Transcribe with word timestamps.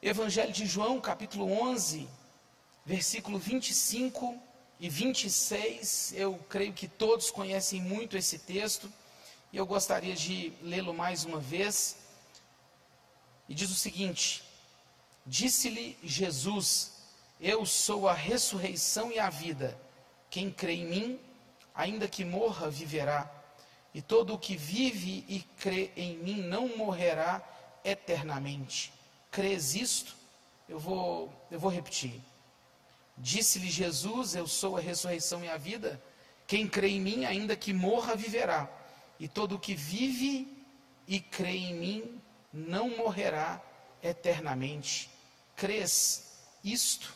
Evangelho 0.00 0.52
de 0.52 0.64
João, 0.64 1.00
capítulo 1.00 1.50
11, 1.50 2.08
versículo 2.86 3.36
25 3.36 4.40
e 4.78 4.88
26. 4.88 6.14
Eu 6.14 6.38
creio 6.48 6.72
que 6.72 6.86
todos 6.86 7.32
conhecem 7.32 7.82
muito 7.82 8.16
esse 8.16 8.38
texto 8.38 8.88
e 9.52 9.56
eu 9.56 9.66
gostaria 9.66 10.14
de 10.14 10.52
lê-lo 10.62 10.94
mais 10.94 11.24
uma 11.24 11.40
vez. 11.40 11.96
E 13.48 13.54
diz 13.54 13.72
o 13.72 13.74
seguinte: 13.74 14.44
Disse-lhe 15.26 15.98
Jesus: 16.00 16.92
Eu 17.40 17.66
sou 17.66 18.08
a 18.08 18.14
ressurreição 18.14 19.10
e 19.10 19.18
a 19.18 19.28
vida. 19.28 19.76
Quem 20.30 20.48
crê 20.48 20.74
em 20.74 20.86
mim, 20.86 21.20
ainda 21.74 22.06
que 22.06 22.24
morra, 22.24 22.70
viverá. 22.70 23.28
E 23.92 24.00
todo 24.00 24.34
o 24.34 24.38
que 24.38 24.56
vive 24.56 25.24
e 25.28 25.40
crê 25.58 25.90
em 25.96 26.18
mim 26.18 26.40
não 26.40 26.76
morrerá 26.76 27.42
eternamente. 27.82 28.96
Crês 29.30 29.74
isto? 29.74 30.14
Eu 30.68 30.78
vou, 30.78 31.32
eu 31.50 31.58
vou 31.58 31.70
repetir. 31.70 32.20
Disse-lhe 33.16 33.70
Jesus: 33.70 34.34
Eu 34.34 34.46
sou 34.46 34.76
a 34.76 34.80
ressurreição 34.80 35.44
e 35.44 35.48
a 35.48 35.56
vida. 35.56 36.02
Quem 36.46 36.66
crê 36.68 36.88
em 36.88 37.00
mim, 37.00 37.24
ainda 37.24 37.56
que 37.56 37.72
morra, 37.72 38.14
viverá. 38.14 38.68
E 39.18 39.28
todo 39.28 39.56
o 39.56 39.58
que 39.58 39.74
vive 39.74 40.64
e 41.06 41.20
crê 41.20 41.56
em 41.56 41.74
mim 41.74 42.22
não 42.52 42.96
morrerá 42.96 43.60
eternamente. 44.02 45.10
Crês 45.56 46.32
isto? 46.62 47.14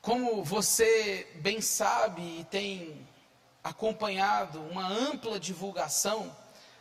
Como 0.00 0.42
você 0.42 1.26
bem 1.36 1.60
sabe 1.60 2.22
e 2.40 2.44
tem 2.44 3.06
acompanhado 3.62 4.60
uma 4.62 4.88
ampla 4.88 5.38
divulgação, 5.38 6.34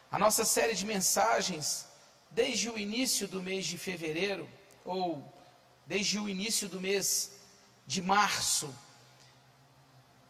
a 0.10 0.18
nossa 0.18 0.46
série 0.46 0.74
de 0.74 0.86
mensagens, 0.86 1.89
desde 2.30 2.70
o 2.70 2.78
início 2.78 3.28
do 3.28 3.42
mês 3.42 3.66
de 3.66 3.78
fevereiro, 3.78 4.50
ou 4.86 5.24
desde 5.86 6.20
o 6.20 6.30
início 6.30 6.70
do 6.70 6.80
mês 6.80 7.32
de 7.86 8.02
março, 8.02 8.74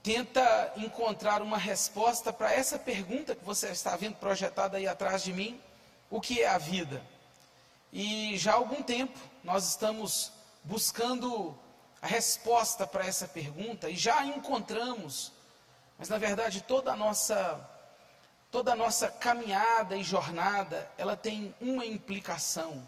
tenta 0.02 0.74
encontrar 0.78 1.42
uma 1.42 1.58
resposta 1.58 2.32
para 2.32 2.54
essa 2.54 2.80
pergunta 2.80 3.36
que 3.36 3.44
você 3.44 3.68
está 3.68 3.96
vendo 3.96 4.16
projetada 4.16 4.78
aí 4.78 4.88
atrás 4.88 5.24
de 5.24 5.34
mim: 5.34 5.60
o 6.10 6.22
que 6.22 6.42
é 6.42 6.48
a 6.48 6.58
vida? 6.58 7.04
E 7.92 8.38
já 8.38 8.54
há 8.54 8.56
algum 8.56 8.82
tempo 8.82 9.18
nós 9.44 9.68
estamos 9.68 10.32
buscando 10.64 11.58
a 12.02 12.08
resposta 12.08 12.88
para 12.88 13.06
essa 13.06 13.28
pergunta 13.28 13.90
e 13.90 13.96
já 13.96 14.26
encontramos, 14.26 15.34
mas 15.98 16.08
na 16.08 16.18
verdade 16.18 16.62
toda 16.62 16.94
a 16.94 16.96
nossa 16.96 17.60
toda 18.52 18.74
a 18.74 18.76
nossa 18.76 19.08
caminhada 19.10 19.96
e 19.96 20.04
jornada, 20.04 20.90
ela 20.98 21.16
tem 21.16 21.54
uma 21.62 21.86
implicação. 21.86 22.88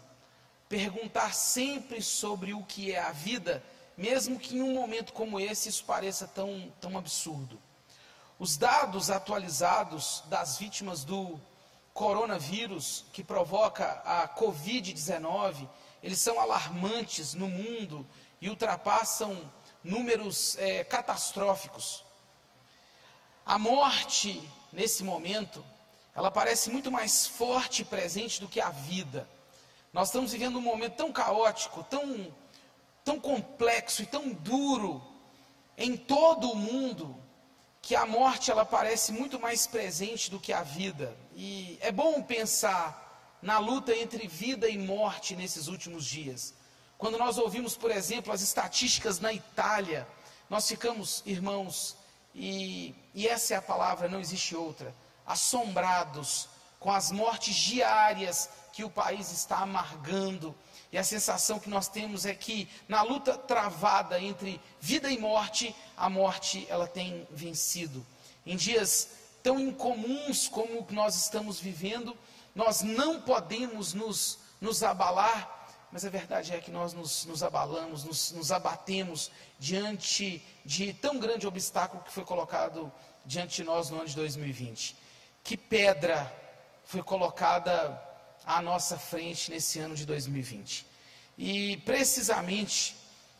Perguntar 0.68 1.34
sempre 1.34 2.02
sobre 2.02 2.54
o 2.54 2.64
que 2.64 2.92
é 2.92 2.98
a 2.98 3.12
vida, 3.12 3.62
mesmo 3.96 4.38
que 4.38 4.56
em 4.56 4.62
um 4.62 4.74
momento 4.74 5.12
como 5.12 5.38
esse 5.38 5.68
isso 5.68 5.84
pareça 5.84 6.26
tão, 6.26 6.72
tão 6.80 6.96
absurdo. 6.98 7.60
Os 8.38 8.56
dados 8.56 9.10
atualizados 9.10 10.24
das 10.26 10.58
vítimas 10.58 11.04
do 11.04 11.38
coronavírus 11.94 13.04
que 13.12 13.22
provoca 13.22 14.02
a 14.04 14.26
Covid-19, 14.28 15.68
eles 16.02 16.18
são 16.18 16.40
alarmantes 16.40 17.34
no 17.34 17.48
mundo 17.48 18.04
e 18.40 18.48
ultrapassam 18.48 19.38
números 19.84 20.56
é, 20.58 20.82
catastróficos. 20.82 22.04
A 23.44 23.58
morte, 23.58 24.42
nesse 24.72 25.04
momento, 25.04 25.64
ela 26.14 26.30
parece 26.30 26.70
muito 26.70 26.90
mais 26.90 27.26
forte 27.26 27.82
e 27.82 27.84
presente 27.84 28.40
do 28.40 28.48
que 28.48 28.60
a 28.60 28.70
vida. 28.70 29.28
Nós 29.92 30.08
estamos 30.08 30.32
vivendo 30.32 30.56
um 30.56 30.62
momento 30.62 30.96
tão 30.96 31.12
caótico, 31.12 31.84
tão, 31.84 32.34
tão 33.04 33.20
complexo 33.20 34.02
e 34.02 34.06
tão 34.06 34.30
duro 34.30 35.02
em 35.76 35.96
todo 35.96 36.50
o 36.50 36.56
mundo, 36.56 37.16
que 37.80 37.96
a 37.96 38.06
morte 38.06 38.50
ela 38.50 38.64
parece 38.64 39.10
muito 39.12 39.40
mais 39.40 39.66
presente 39.66 40.30
do 40.30 40.38
que 40.38 40.52
a 40.52 40.62
vida. 40.62 41.16
E 41.34 41.78
é 41.80 41.90
bom 41.90 42.22
pensar 42.22 43.36
na 43.42 43.58
luta 43.58 43.94
entre 43.94 44.28
vida 44.28 44.68
e 44.68 44.78
morte 44.78 45.34
nesses 45.34 45.66
últimos 45.66 46.04
dias. 46.04 46.54
Quando 46.96 47.18
nós 47.18 47.38
ouvimos, 47.38 47.76
por 47.76 47.90
exemplo, 47.90 48.32
as 48.32 48.40
estatísticas 48.40 49.18
na 49.18 49.32
Itália, 49.32 50.06
nós 50.48 50.68
ficamos, 50.68 51.22
irmãos, 51.26 51.96
e, 52.34 52.94
e 53.14 53.28
essa 53.28 53.54
é 53.54 53.56
a 53.56 53.62
palavra, 53.62 54.08
não 54.08 54.20
existe 54.20 54.56
outra, 54.56 54.94
assombrados 55.26 56.48
com 56.78 56.90
as 56.90 57.12
mortes 57.12 57.54
diárias 57.54 58.48
que 58.72 58.82
o 58.84 58.90
país 58.90 59.30
está 59.30 59.58
amargando. 59.58 60.54
E 60.90 60.98
a 60.98 61.04
sensação 61.04 61.58
que 61.58 61.70
nós 61.70 61.88
temos 61.88 62.26
é 62.26 62.34
que 62.34 62.68
na 62.88 63.02
luta 63.02 63.36
travada 63.36 64.20
entre 64.20 64.60
vida 64.80 65.10
e 65.10 65.18
morte, 65.18 65.74
a 65.96 66.10
morte 66.10 66.66
ela 66.68 66.86
tem 66.86 67.26
vencido. 67.30 68.04
Em 68.44 68.56
dias 68.56 69.10
tão 69.42 69.58
incomuns 69.58 70.48
como 70.48 70.80
o 70.80 70.84
que 70.84 70.94
nós 70.94 71.16
estamos 71.16 71.60
vivendo, 71.60 72.16
nós 72.54 72.82
não 72.82 73.20
podemos 73.20 73.94
nos, 73.94 74.38
nos 74.60 74.82
abalar, 74.82 75.61
mas 75.92 76.06
a 76.06 76.08
verdade 76.08 76.54
é 76.54 76.58
que 76.58 76.70
nós 76.70 76.94
nos, 76.94 77.26
nos 77.26 77.42
abalamos, 77.42 78.02
nos, 78.02 78.32
nos 78.32 78.50
abatemos 78.50 79.30
diante 79.58 80.42
de 80.64 80.94
tão 80.94 81.18
grande 81.18 81.46
obstáculo 81.46 82.02
que 82.02 82.10
foi 82.10 82.24
colocado 82.24 82.90
diante 83.26 83.56
de 83.56 83.64
nós 83.64 83.90
no 83.90 83.98
ano 83.98 84.08
de 84.08 84.16
2020. 84.16 84.96
Que 85.44 85.54
pedra 85.54 86.32
foi 86.86 87.02
colocada 87.02 88.02
à 88.46 88.62
nossa 88.62 88.98
frente 88.98 89.50
nesse 89.50 89.78
ano 89.78 89.94
de 89.94 90.06
2020. 90.06 90.86
E 91.36 91.76
precisamente 91.78 92.96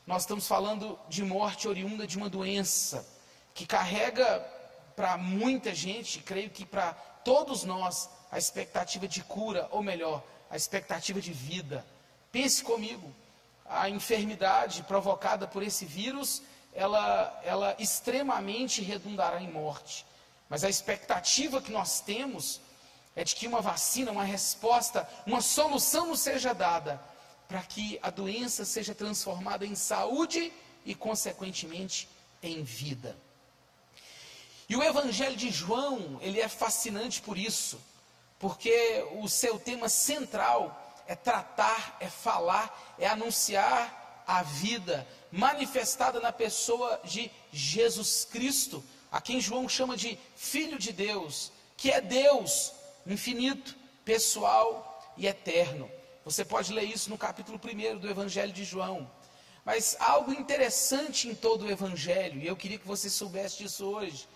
nós 0.06 0.22
estamos 0.22 0.46
falando 0.46 0.98
de 1.08 1.24
morte 1.24 1.66
oriunda 1.66 2.06
de 2.06 2.18
uma 2.18 2.28
doença 2.28 3.06
que 3.54 3.66
carrega 3.66 4.40
para 4.94 5.16
muita 5.16 5.74
gente, 5.74 6.20
creio 6.20 6.50
que 6.50 6.66
para 6.66 6.92
todos 7.24 7.64
nós, 7.64 8.10
a 8.30 8.36
expectativa 8.36 9.08
de 9.08 9.22
cura, 9.22 9.68
ou 9.70 9.82
melhor, 9.82 10.22
a 10.50 10.56
expectativa 10.56 11.18
de 11.18 11.32
vida. 11.32 11.84
Pense 12.32 12.64
comigo, 12.64 13.14
a 13.66 13.90
enfermidade 13.90 14.82
provocada 14.84 15.46
por 15.46 15.62
esse 15.62 15.84
vírus, 15.84 16.42
ela, 16.72 17.40
ela 17.44 17.76
extremamente 17.78 18.80
redundará 18.80 19.40
em 19.40 19.52
morte. 19.52 20.06
Mas 20.48 20.64
a 20.64 20.70
expectativa 20.70 21.60
que 21.60 21.70
nós 21.70 22.00
temos 22.00 22.60
é 23.14 23.22
de 23.22 23.34
que 23.34 23.46
uma 23.46 23.60
vacina, 23.60 24.10
uma 24.10 24.24
resposta, 24.24 25.06
uma 25.26 25.42
solução 25.42 26.08
nos 26.08 26.20
seja 26.20 26.54
dada 26.54 26.98
para 27.46 27.60
que 27.62 27.98
a 28.02 28.08
doença 28.08 28.64
seja 28.64 28.94
transformada 28.94 29.66
em 29.66 29.74
saúde 29.74 30.50
e, 30.86 30.94
consequentemente, 30.94 32.08
em 32.42 32.62
vida. 32.62 33.14
E 34.68 34.74
o 34.74 34.82
Evangelho 34.82 35.36
de 35.36 35.50
João, 35.50 36.18
ele 36.22 36.40
é 36.40 36.48
fascinante 36.48 37.20
por 37.20 37.36
isso, 37.36 37.78
porque 38.38 39.06
o 39.20 39.28
seu 39.28 39.58
tema 39.58 39.90
central 39.90 40.81
é 41.06 41.14
tratar, 41.14 41.96
é 42.00 42.08
falar, 42.08 42.94
é 42.98 43.06
anunciar 43.06 44.24
a 44.26 44.42
vida 44.42 45.06
manifestada 45.30 46.20
na 46.20 46.32
pessoa 46.32 47.00
de 47.04 47.30
Jesus 47.52 48.24
Cristo, 48.24 48.82
a 49.10 49.20
quem 49.20 49.40
João 49.40 49.68
chama 49.68 49.96
de 49.96 50.18
Filho 50.36 50.78
de 50.78 50.92
Deus, 50.92 51.52
que 51.76 51.90
é 51.90 52.00
Deus 52.00 52.72
infinito, 53.06 53.76
pessoal 54.04 55.12
e 55.16 55.26
eterno. 55.26 55.90
Você 56.24 56.44
pode 56.44 56.72
ler 56.72 56.84
isso 56.84 57.10
no 57.10 57.18
capítulo 57.18 57.60
1 57.62 57.98
do 57.98 58.08
Evangelho 58.08 58.52
de 58.52 58.64
João. 58.64 59.10
Mas 59.64 59.96
algo 60.00 60.32
interessante 60.32 61.28
em 61.28 61.34
todo 61.34 61.64
o 61.64 61.70
Evangelho, 61.70 62.40
e 62.40 62.46
eu 62.46 62.56
queria 62.56 62.78
que 62.78 62.86
você 62.86 63.08
soubesse 63.08 63.58
disso 63.58 63.84
hoje. 63.84 64.28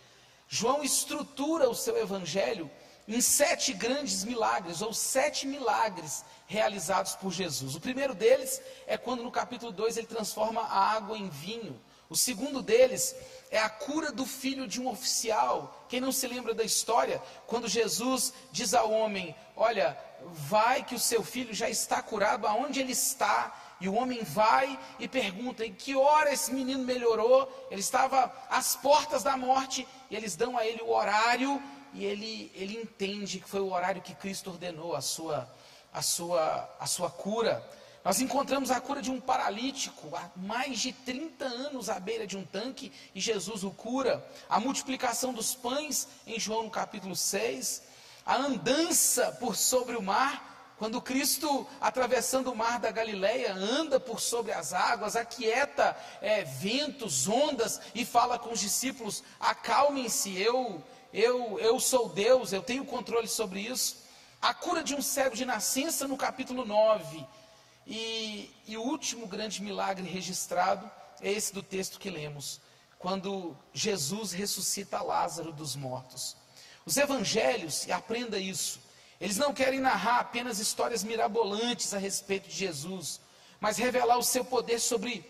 João 0.48 0.83
estrutura 0.84 1.69
o 1.69 1.75
seu 1.75 1.97
Evangelho 1.97 2.71
em 3.08 3.20
sete 3.20 3.72
grandes 3.72 4.24
milagres, 4.24 4.82
ou 4.82 4.92
sete 4.92 5.46
milagres 5.46 6.24
realizados 6.46 7.14
por 7.14 7.32
Jesus. 7.32 7.74
O 7.74 7.80
primeiro 7.80 8.14
deles 8.14 8.60
é 8.86 8.97
quando 8.97 9.22
no 9.22 9.30
capítulo 9.30 9.72
2 9.72 9.97
ele 9.97 10.06
transforma 10.06 10.62
a 10.62 10.92
água 10.92 11.16
em 11.16 11.28
vinho. 11.28 11.80
O 12.08 12.16
segundo 12.16 12.62
deles 12.62 13.16
é 13.50 13.58
a 13.58 13.68
cura 13.68 14.12
do 14.12 14.24
filho 14.24 14.66
de 14.66 14.80
um 14.80 14.88
oficial. 14.88 15.86
Quem 15.88 16.00
não 16.00 16.12
se 16.12 16.26
lembra 16.26 16.54
da 16.54 16.62
história? 16.62 17.20
Quando 17.47 17.68
Jesus 17.68 18.32
diz 18.53 18.74
ao 18.74 18.91
homem: 18.91 19.34
Olha, 19.56 19.98
vai 20.22 20.84
que 20.84 20.94
o 20.94 21.00
seu 21.00 21.22
filho 21.24 21.52
já 21.52 21.68
está 21.68 22.00
curado, 22.00 22.47
aonde 22.47 22.80
ele 22.80 22.92
está? 22.92 23.54
E 23.80 23.88
o 23.88 23.94
homem 23.94 24.22
vai 24.22 24.78
e 24.98 25.09
pergunta: 25.09 25.66
em 25.66 25.72
que 25.72 25.97
hora 25.97 26.32
esse 26.32 26.52
menino 26.52 26.84
melhorou? 26.84 27.66
Ele 27.70 27.80
estava 27.80 28.32
às 28.48 28.76
portas 28.76 29.22
da 29.22 29.36
morte, 29.36 29.86
e 30.10 30.16
eles 30.16 30.36
dão 30.36 30.56
a 30.56 30.64
ele 30.64 30.82
o 30.82 30.91
horário, 30.91 31.60
e 31.97 32.04
ele, 32.04 32.53
ele 32.54 32.78
entende 32.78 33.41
que 33.41 33.48
foi 33.48 33.60
o 33.60 33.72
horário 33.72 34.03
que 34.03 34.15
Cristo 34.15 34.51
ordenou 34.51 34.95
a 34.95 35.01
sua, 35.01 35.51
a 35.93 36.03
sua, 36.03 36.77
a 36.78 36.87
sua 36.87 37.10
cura. 37.10 37.66
Nós 38.04 38.21
encontramos 38.21 38.71
a 38.71 38.78
cura 38.81 39.01
de 39.01 39.10
um 39.10 39.19
paralítico 39.19 40.15
há 40.15 40.31
mais 40.37 40.78
de 40.78 40.93
30 40.93 41.45
anos 41.47 41.89
à 41.89 41.98
beira 41.98 42.27
de 42.27 42.37
um 42.37 42.45
tanque 42.45 42.93
e 43.15 43.21
Jesus 43.21 43.65
o 43.65 43.71
cura. 43.71 44.25
A 44.48 44.60
multiplicação 44.60 45.33
dos 45.33 45.54
pães 45.54 46.07
em 46.27 46.39
João 46.39 46.65
no 46.65 46.71
capítulo 46.71 47.16
6. 47.16 47.83
A 48.27 48.37
andança 48.37 49.33
por 49.41 49.57
sobre 49.57 49.97
o 49.97 50.03
mar 50.03 50.75
Quando 50.78 51.01
Cristo, 51.01 51.66
atravessando 51.81 52.53
o 52.53 52.57
mar 52.57 52.78
da 52.78 52.91
Galileia, 52.91 53.54
anda 53.54 53.98
por 53.98 54.21
sobre 54.21 54.53
as 54.53 54.75
águas, 54.75 55.16
aquieta 55.16 55.97
é, 56.21 56.45
ventos, 56.45 57.27
ondas 57.27 57.81
e 57.95 58.04
fala 58.04 58.39
com 58.39 58.53
os 58.53 58.60
discípulos: 58.60 59.25
acalmem-se, 59.41 60.39
eu, 60.39 60.84
eu, 61.16 61.59
eu 61.59 61.80
sou 61.80 62.10
Deus, 62.10 62.53
eu 62.53 62.63
tenho 62.63 62.84
controle 62.84 63.27
sobre 63.27 63.60
isso. 63.60 64.04
A 64.41 64.53
cura 64.53 64.84
de 64.84 64.95
um 64.95 65.01
cego 65.01 65.34
de 65.34 65.47
nascença 65.47 66.07
no 66.07 66.15
capítulo 66.15 66.66
9. 66.66 67.27
E, 67.86 68.51
e 68.66 68.77
o 68.77 68.83
último 68.83 69.27
grande 69.27 69.63
milagre 69.63 70.07
registrado 70.07 70.91
é 71.22 71.33
esse 71.33 71.54
do 71.54 71.63
texto 71.63 71.98
que 71.98 72.10
lemos, 72.10 72.60
quando 72.98 73.57
Jesus 73.72 74.33
ressuscita 74.33 75.01
Lázaro 75.01 75.54
dos 75.54 75.74
mortos. 75.74 76.36
Os 76.84 76.98
evangelhos, 76.98 77.86
e 77.86 77.92
aprenda 77.92 78.39
isso, 78.39 78.78
eles 79.19 79.39
não 79.39 79.54
querem 79.54 79.80
narrar 79.80 80.19
apenas 80.19 80.59
histórias 80.59 81.03
mirabolantes 81.03 81.95
a 81.95 81.98
respeito 81.98 82.47
de 82.47 82.57
Jesus, 82.57 83.22
mas 83.59 83.78
revelar 83.78 84.19
o 84.19 84.22
seu 84.22 84.45
poder 84.45 84.80
sobre 84.80 85.24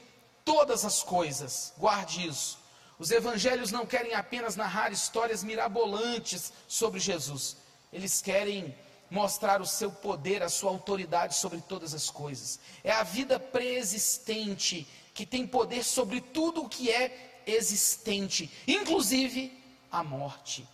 todas 0.44 0.84
as 0.84 1.00
coisas. 1.00 1.72
Guarde 1.78 2.26
isso. 2.26 2.58
Os 2.98 3.10
evangelhos 3.10 3.70
não 3.70 3.84
querem 3.84 4.14
apenas 4.14 4.56
narrar 4.56 4.92
histórias 4.92 5.44
mirabolantes 5.44 6.52
sobre 6.66 6.98
Jesus, 6.98 7.56
eles 7.92 8.22
querem 8.22 8.74
mostrar 9.10 9.60
o 9.60 9.66
seu 9.66 9.90
poder, 9.90 10.42
a 10.42 10.48
sua 10.48 10.70
autoridade 10.70 11.34
sobre 11.34 11.60
todas 11.60 11.94
as 11.94 12.10
coisas. 12.10 12.58
É 12.82 12.90
a 12.90 13.02
vida 13.02 13.38
preexistente 13.38 14.86
que 15.14 15.24
tem 15.24 15.46
poder 15.46 15.84
sobre 15.84 16.20
tudo 16.20 16.64
o 16.64 16.68
que 16.68 16.90
é 16.90 17.42
existente, 17.46 18.50
inclusive 18.66 19.56
a 19.90 20.02
morte. 20.02 20.66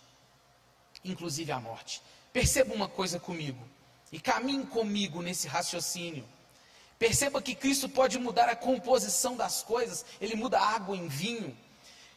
Inclusive 1.05 1.51
a 1.51 1.59
morte. 1.59 2.01
Perceba 2.31 2.73
uma 2.73 2.87
coisa 2.87 3.19
comigo 3.19 3.63
e 4.11 4.19
caminhe 4.19 4.65
comigo 4.65 5.21
nesse 5.21 5.47
raciocínio. 5.47 6.25
Perceba 6.97 7.41
que 7.41 7.53
Cristo 7.53 7.87
pode 7.89 8.17
mudar 8.17 8.49
a 8.49 8.55
composição 8.55 9.35
das 9.35 9.61
coisas, 9.61 10.05
ele 10.19 10.35
muda 10.35 10.59
água 10.59 10.95
em 10.95 11.07
vinho. 11.07 11.55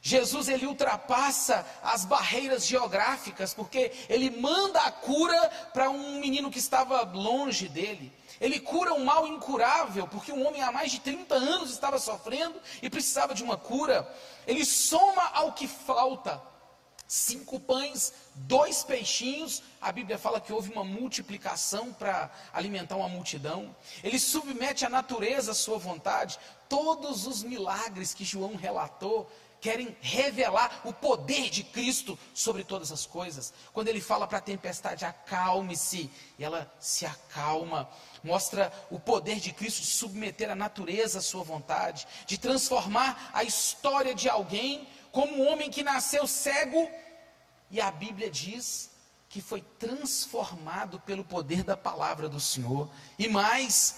Jesus 0.07 0.49
ele 0.49 0.67
ultrapassa 0.67 1.67
as 1.83 2.05
barreiras 2.05 2.65
geográficas, 2.65 3.53
porque 3.53 3.91
ele 4.09 4.31
manda 4.31 4.81
a 4.83 4.93
cura 4.93 5.51
para 5.75 5.91
um 5.91 6.21
menino 6.21 6.49
que 6.49 6.61
estava 6.61 7.03
longe 7.03 7.69
dele. 7.69 8.13
Ele 8.41 8.61
cura 8.61 8.95
um 8.95 9.05
mal 9.05 9.27
incurável, 9.27 10.07
porque 10.07 10.31
um 10.31 10.47
homem 10.47 10.63
há 10.63 10.71
mais 10.71 10.93
de 10.93 11.01
30 11.01 11.35
anos 11.35 11.73
estava 11.73 11.99
sofrendo 11.99 12.55
e 12.81 12.89
precisava 12.89 13.35
de 13.35 13.43
uma 13.43 13.57
cura. 13.57 14.09
Ele 14.47 14.65
soma 14.65 15.25
ao 15.35 15.55
que 15.55 15.67
falta 15.67 16.41
Cinco 17.09 17.61
pães, 17.61 18.13
dois 18.35 18.83
peixinhos. 18.83 19.63
A 19.81 19.93
Bíblia 19.93 20.19
fala 20.19 20.41
que 20.41 20.53
houve 20.53 20.73
uma 20.73 20.83
multiplicação 20.83 21.93
para 21.93 22.29
alimentar 22.53 22.97
uma 22.97 23.09
multidão. 23.09 23.75
Ele 24.03 24.19
submete 24.19 24.85
a 24.85 24.89
natureza 24.89 25.53
à 25.53 25.55
sua 25.55 25.79
vontade. 25.79 26.37
Todos 26.69 27.27
os 27.29 27.45
milagres 27.45 28.13
que 28.13 28.25
João 28.25 28.57
relatou 28.57 29.31
querem 29.61 29.97
revelar 30.01 30.83
o 30.85 30.93
poder 30.93 31.51
de 31.51 31.63
Cristo 31.63 32.19
sobre 32.35 32.65
todas 32.65 32.93
as 32.93 33.07
coisas. 33.07 33.53
Quando 33.73 33.89
ele 33.89 34.01
fala 34.01 34.27
para 34.27 34.39
a 34.39 34.43
tempestade, 34.43 35.05
acalme-se, 35.05 36.11
e 36.39 36.45
ela 36.45 36.73
se 36.79 37.05
acalma. 37.07 37.89
Mostra 38.23 38.73
o 38.91 38.99
poder 38.99 39.41
de 39.41 39.53
Cristo 39.53 39.81
de 39.81 39.89
submeter 39.89 40.51
a 40.51 40.55
natureza 40.55 41.19
à 41.19 41.23
sua 41.23 41.43
vontade, 41.43 42.07
de 42.27 42.39
transformar 42.39 43.31
a 43.33 43.43
história 43.45 44.15
de 44.15 44.29
alguém 44.29 44.87
como 45.11 45.37
um 45.37 45.49
homem 45.49 45.71
que 45.71 45.83
nasceu 45.83 46.27
cego, 46.27 46.91
e 47.71 47.81
a 47.81 47.91
Bíblia 47.91 48.31
diz 48.31 48.91
que 49.29 49.41
foi 49.41 49.61
transformado 49.79 51.01
pelo 51.01 51.25
poder 51.25 51.65
da 51.65 51.77
palavra 51.77 52.29
do 52.29 52.41
Senhor. 52.41 52.89
E 53.19 53.29
mais, 53.29 53.97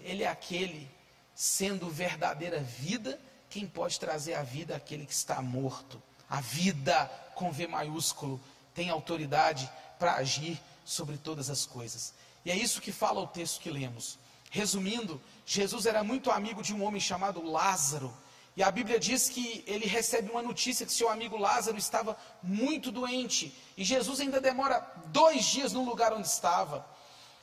ele 0.00 0.24
é 0.24 0.28
aquele, 0.28 0.90
sendo 1.34 1.88
verdadeira 1.88 2.60
vida, 2.60 3.20
quem 3.54 3.68
pode 3.68 4.00
trazer 4.00 4.34
a 4.34 4.42
vida 4.42 4.74
àquele 4.74 5.06
que 5.06 5.12
está 5.12 5.40
morto. 5.40 6.02
A 6.28 6.40
vida, 6.40 7.06
com 7.36 7.52
V 7.52 7.68
maiúsculo, 7.68 8.40
tem 8.74 8.90
autoridade 8.90 9.70
para 9.96 10.16
agir 10.16 10.60
sobre 10.84 11.16
todas 11.16 11.48
as 11.48 11.64
coisas. 11.64 12.12
E 12.44 12.50
é 12.50 12.56
isso 12.56 12.80
que 12.80 12.90
fala 12.90 13.20
o 13.20 13.28
texto 13.28 13.60
que 13.60 13.70
lemos. 13.70 14.18
Resumindo, 14.50 15.22
Jesus 15.46 15.86
era 15.86 16.02
muito 16.02 16.32
amigo 16.32 16.64
de 16.64 16.74
um 16.74 16.82
homem 16.82 17.00
chamado 17.00 17.48
Lázaro, 17.48 18.12
e 18.56 18.62
a 18.62 18.72
Bíblia 18.72 18.98
diz 18.98 19.28
que 19.28 19.62
ele 19.68 19.86
recebe 19.86 20.32
uma 20.32 20.42
notícia 20.42 20.84
que 20.84 20.92
seu 20.92 21.08
amigo 21.08 21.36
Lázaro 21.36 21.78
estava 21.78 22.16
muito 22.42 22.90
doente. 22.90 23.56
E 23.76 23.84
Jesus 23.84 24.18
ainda 24.18 24.40
demora 24.40 24.80
dois 25.06 25.44
dias 25.44 25.72
no 25.72 25.84
lugar 25.84 26.12
onde 26.12 26.26
estava. 26.26 26.84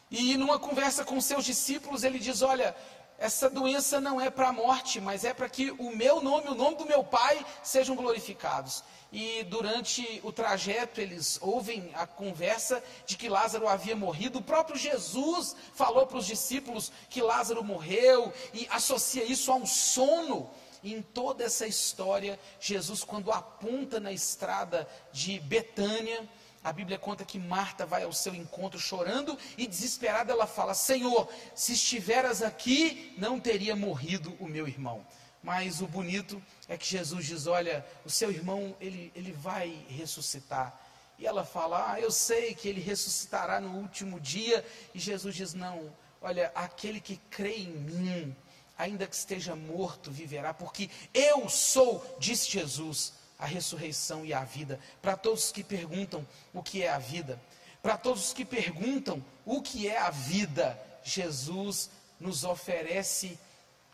E 0.09 0.35
numa 0.35 0.59
conversa 0.59 1.05
com 1.05 1.19
seus 1.21 1.45
discípulos, 1.45 2.03
ele 2.03 2.19
diz: 2.19 2.41
Olha, 2.41 2.75
essa 3.21 3.47
doença 3.51 4.01
não 4.01 4.19
é 4.19 4.31
para 4.31 4.47
a 4.47 4.51
morte, 4.51 4.99
mas 4.99 5.23
é 5.23 5.31
para 5.31 5.47
que 5.47 5.69
o 5.77 5.95
meu 5.95 6.21
nome, 6.21 6.47
o 6.47 6.55
nome 6.55 6.75
do 6.75 6.87
meu 6.87 7.03
Pai, 7.03 7.45
sejam 7.61 7.95
glorificados. 7.95 8.83
E 9.13 9.43
durante 9.43 10.19
o 10.23 10.31
trajeto, 10.31 10.99
eles 10.99 11.37
ouvem 11.39 11.91
a 11.93 12.07
conversa 12.07 12.83
de 13.05 13.15
que 13.15 13.29
Lázaro 13.29 13.67
havia 13.67 13.95
morrido. 13.95 14.39
O 14.39 14.43
próprio 14.43 14.75
Jesus 14.75 15.55
falou 15.75 16.07
para 16.07 16.17
os 16.17 16.25
discípulos 16.25 16.91
que 17.11 17.21
Lázaro 17.21 17.63
morreu 17.63 18.33
e 18.55 18.67
associa 18.71 19.23
isso 19.23 19.51
a 19.51 19.55
um 19.55 19.67
sono. 19.67 20.49
E 20.81 20.91
em 20.91 21.03
toda 21.03 21.43
essa 21.43 21.67
história, 21.67 22.39
Jesus, 22.59 23.03
quando 23.03 23.31
aponta 23.31 23.99
na 23.99 24.11
estrada 24.11 24.89
de 25.13 25.39
Betânia, 25.41 26.27
a 26.63 26.71
Bíblia 26.71 26.99
conta 26.99 27.25
que 27.25 27.39
Marta 27.39 27.85
vai 27.85 28.03
ao 28.03 28.13
seu 28.13 28.35
encontro 28.35 28.79
chorando 28.79 29.37
e 29.57 29.65
desesperada 29.65 30.31
ela 30.31 30.45
fala: 30.45 30.73
Senhor, 30.73 31.27
se 31.55 31.73
estiveras 31.73 32.43
aqui, 32.43 33.15
não 33.17 33.39
teria 33.39 33.75
morrido 33.75 34.35
o 34.39 34.47
meu 34.47 34.67
irmão. 34.67 35.05
Mas 35.41 35.81
o 35.81 35.87
bonito 35.87 36.41
é 36.67 36.77
que 36.77 36.85
Jesus 36.85 37.25
diz: 37.25 37.47
Olha, 37.47 37.83
o 38.05 38.09
seu 38.09 38.29
irmão, 38.29 38.75
ele, 38.79 39.11
ele 39.15 39.31
vai 39.31 39.85
ressuscitar. 39.89 40.79
E 41.17 41.25
ela 41.25 41.43
fala: 41.43 41.93
Ah, 41.93 41.99
eu 41.99 42.11
sei 42.11 42.53
que 42.53 42.67
ele 42.67 42.79
ressuscitará 42.79 43.59
no 43.59 43.79
último 43.79 44.19
dia. 44.19 44.63
E 44.93 44.99
Jesus 44.99 45.35
diz: 45.35 45.55
Não, 45.55 45.91
olha, 46.21 46.51
aquele 46.53 46.99
que 46.99 47.17
crê 47.31 47.55
em 47.55 47.71
mim, 47.71 48.35
ainda 48.77 49.07
que 49.07 49.15
esteja 49.15 49.55
morto, 49.55 50.11
viverá, 50.11 50.53
porque 50.53 50.91
eu 51.11 51.49
sou, 51.49 52.17
disse 52.19 52.51
Jesus, 52.51 53.13
a 53.41 53.45
ressurreição 53.47 54.23
e 54.23 54.33
a 54.33 54.43
vida. 54.43 54.79
Para 55.01 55.17
todos 55.17 55.45
os 55.45 55.51
que 55.51 55.63
perguntam 55.63 56.25
o 56.53 56.61
que 56.61 56.83
é 56.83 56.89
a 56.89 56.99
vida, 56.99 57.41
para 57.81 57.97
todos 57.97 58.27
os 58.27 58.33
que 58.33 58.45
perguntam 58.45 59.25
o 59.43 59.61
que 59.61 59.87
é 59.87 59.97
a 59.97 60.11
vida, 60.11 60.79
Jesus 61.03 61.89
nos 62.19 62.43
oferece 62.43 63.37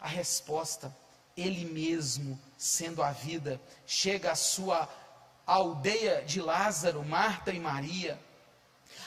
a 0.01 0.07
resposta. 0.07 0.93
Ele 1.37 1.63
mesmo, 1.63 2.37
sendo 2.57 3.01
a 3.01 3.11
vida, 3.11 3.59
chega 3.85 4.33
à 4.33 4.35
sua 4.35 4.89
aldeia 5.45 6.23
de 6.23 6.41
Lázaro, 6.41 7.05
Marta 7.05 7.53
e 7.53 7.59
Maria, 7.59 8.19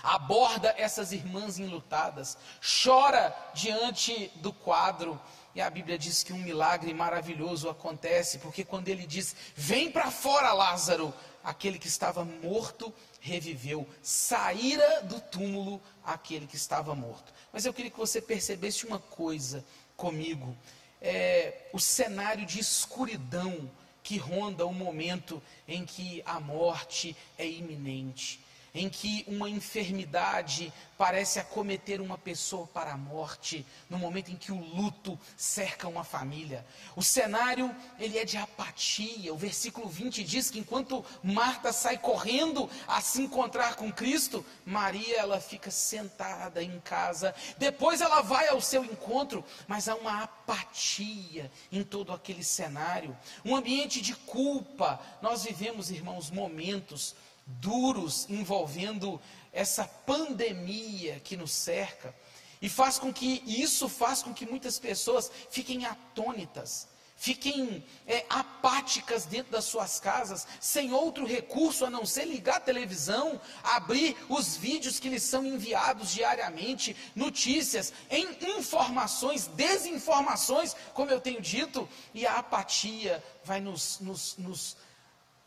aborda 0.03 0.75
essas 0.79 1.13
irmãs 1.13 1.59
enlutadas, 1.59 2.39
chora 2.83 3.37
diante 3.53 4.29
do 4.37 4.53
quadro 4.53 5.21
e 5.55 5.61
a 5.61 5.69
Bíblia 5.69 5.99
diz 5.99 6.23
que 6.23 6.33
um 6.33 6.39
milagre 6.39 6.95
maravilhoso 6.95 7.69
acontece, 7.69 8.39
porque 8.39 8.65
quando 8.65 8.89
ele 8.89 9.07
diz: 9.07 9.35
Vem 9.55 9.91
para 9.91 10.11
fora, 10.11 10.53
Lázaro, 10.53 11.13
aquele 11.43 11.79
que 11.79 11.89
estava 11.89 12.25
morto 12.25 12.93
reviveu, 13.21 13.87
saíra 14.03 15.03
do 15.03 15.21
túmulo 15.21 15.81
aquele 16.05 16.47
que 16.47 16.57
estava 16.57 16.95
morto. 16.95 17.33
Mas 17.53 17.65
eu 17.65 17.73
queria 17.73 17.91
que 17.91 17.99
você 17.99 18.21
percebesse 18.21 18.87
uma 18.87 18.99
coisa 18.99 19.65
comigo: 19.97 20.57
é, 21.01 21.69
o 21.73 21.81
cenário 21.81 22.47
de 22.47 22.61
escuridão 22.61 23.71
que 24.03 24.17
ronda 24.17 24.65
o 24.67 24.73
momento 24.73 25.43
em 25.69 25.85
que 25.85 26.23
a 26.25 26.41
morte 26.41 27.17
é 27.37 27.47
iminente 27.47 28.41
em 28.75 28.89
que 28.89 29.25
uma 29.27 29.49
enfermidade 29.49 30.73
parece 31.01 31.41
acometer 31.41 31.99
uma 31.99 32.19
pessoa 32.19 32.67
para 32.67 32.93
a 32.93 32.97
morte, 32.97 33.65
no 33.89 33.99
momento 33.99 34.31
em 34.31 34.37
que 34.37 34.53
o 34.53 34.61
luto 34.61 35.19
cerca 35.35 35.89
uma 35.89 36.05
família. 36.05 36.65
O 36.95 37.03
cenário, 37.03 37.75
ele 37.99 38.19
é 38.19 38.25
de 38.25 38.37
apatia. 38.37 39.33
O 39.33 39.37
versículo 39.37 39.89
20 39.89 40.23
diz 40.23 40.51
que 40.51 40.59
enquanto 40.59 41.03
Marta 41.23 41.73
sai 41.73 41.97
correndo 41.97 42.69
a 42.87 43.01
se 43.01 43.23
encontrar 43.23 43.77
com 43.77 43.91
Cristo, 43.91 44.45
Maria 44.67 45.17
ela 45.17 45.41
fica 45.41 45.71
sentada 45.71 46.63
em 46.63 46.79
casa. 46.81 47.35
Depois 47.57 48.03
ela 48.03 48.21
vai 48.21 48.49
ao 48.49 48.61
seu 48.61 48.85
encontro, 48.85 49.43
mas 49.67 49.89
há 49.89 49.95
uma 49.95 50.25
apatia 50.25 51.51
em 51.73 51.83
todo 51.83 52.13
aquele 52.13 52.45
cenário, 52.45 53.17
um 53.43 53.57
ambiente 53.57 54.03
de 54.03 54.15
culpa. 54.15 55.01
Nós 55.23 55.45
vivemos, 55.45 55.91
irmãos, 55.91 56.31
momentos 56.31 57.15
duros 57.59 58.29
envolvendo 58.29 59.21
essa 59.53 59.85
pandemia 59.85 61.21
que 61.21 61.37
nos 61.37 61.53
cerca. 61.53 62.15
E 62.63 62.69
faz 62.69 62.99
com 62.99 63.13
que 63.13 63.43
isso 63.47 63.89
faz 63.89 64.23
com 64.23 64.35
que 64.35 64.47
muitas 64.47 64.79
pessoas 64.79 65.31
fiquem 65.51 65.87
atônitas, 65.87 66.87
fiquem 67.17 67.83
é, 68.07 68.25
apáticas 68.29 69.25
dentro 69.25 69.53
das 69.53 69.65
suas 69.65 69.99
casas, 69.99 70.47
sem 70.61 70.93
outro 70.93 71.27
recurso 71.27 71.87
a 71.87 71.91
não 71.91 72.05
ser 72.05 72.27
ligar 72.27 72.57
a 72.57 72.61
televisão, 72.61 73.41
abrir 73.63 74.15
os 74.29 74.57
vídeos 74.57 75.01
que 75.01 75.09
lhes 75.09 75.23
são 75.23 75.45
enviados 75.45 76.13
diariamente, 76.13 76.95
notícias, 77.15 77.95
em 78.11 78.27
informações, 78.59 79.47
desinformações, 79.49 80.77
como 80.93 81.11
eu 81.11 81.21
tenho 81.21 81.41
dito, 81.41 81.89
e 82.13 82.27
a 82.27 82.39
apatia 82.39 83.25
vai 83.43 83.61
nos, 83.61 84.01
nos, 84.01 84.37
nos, 84.37 84.77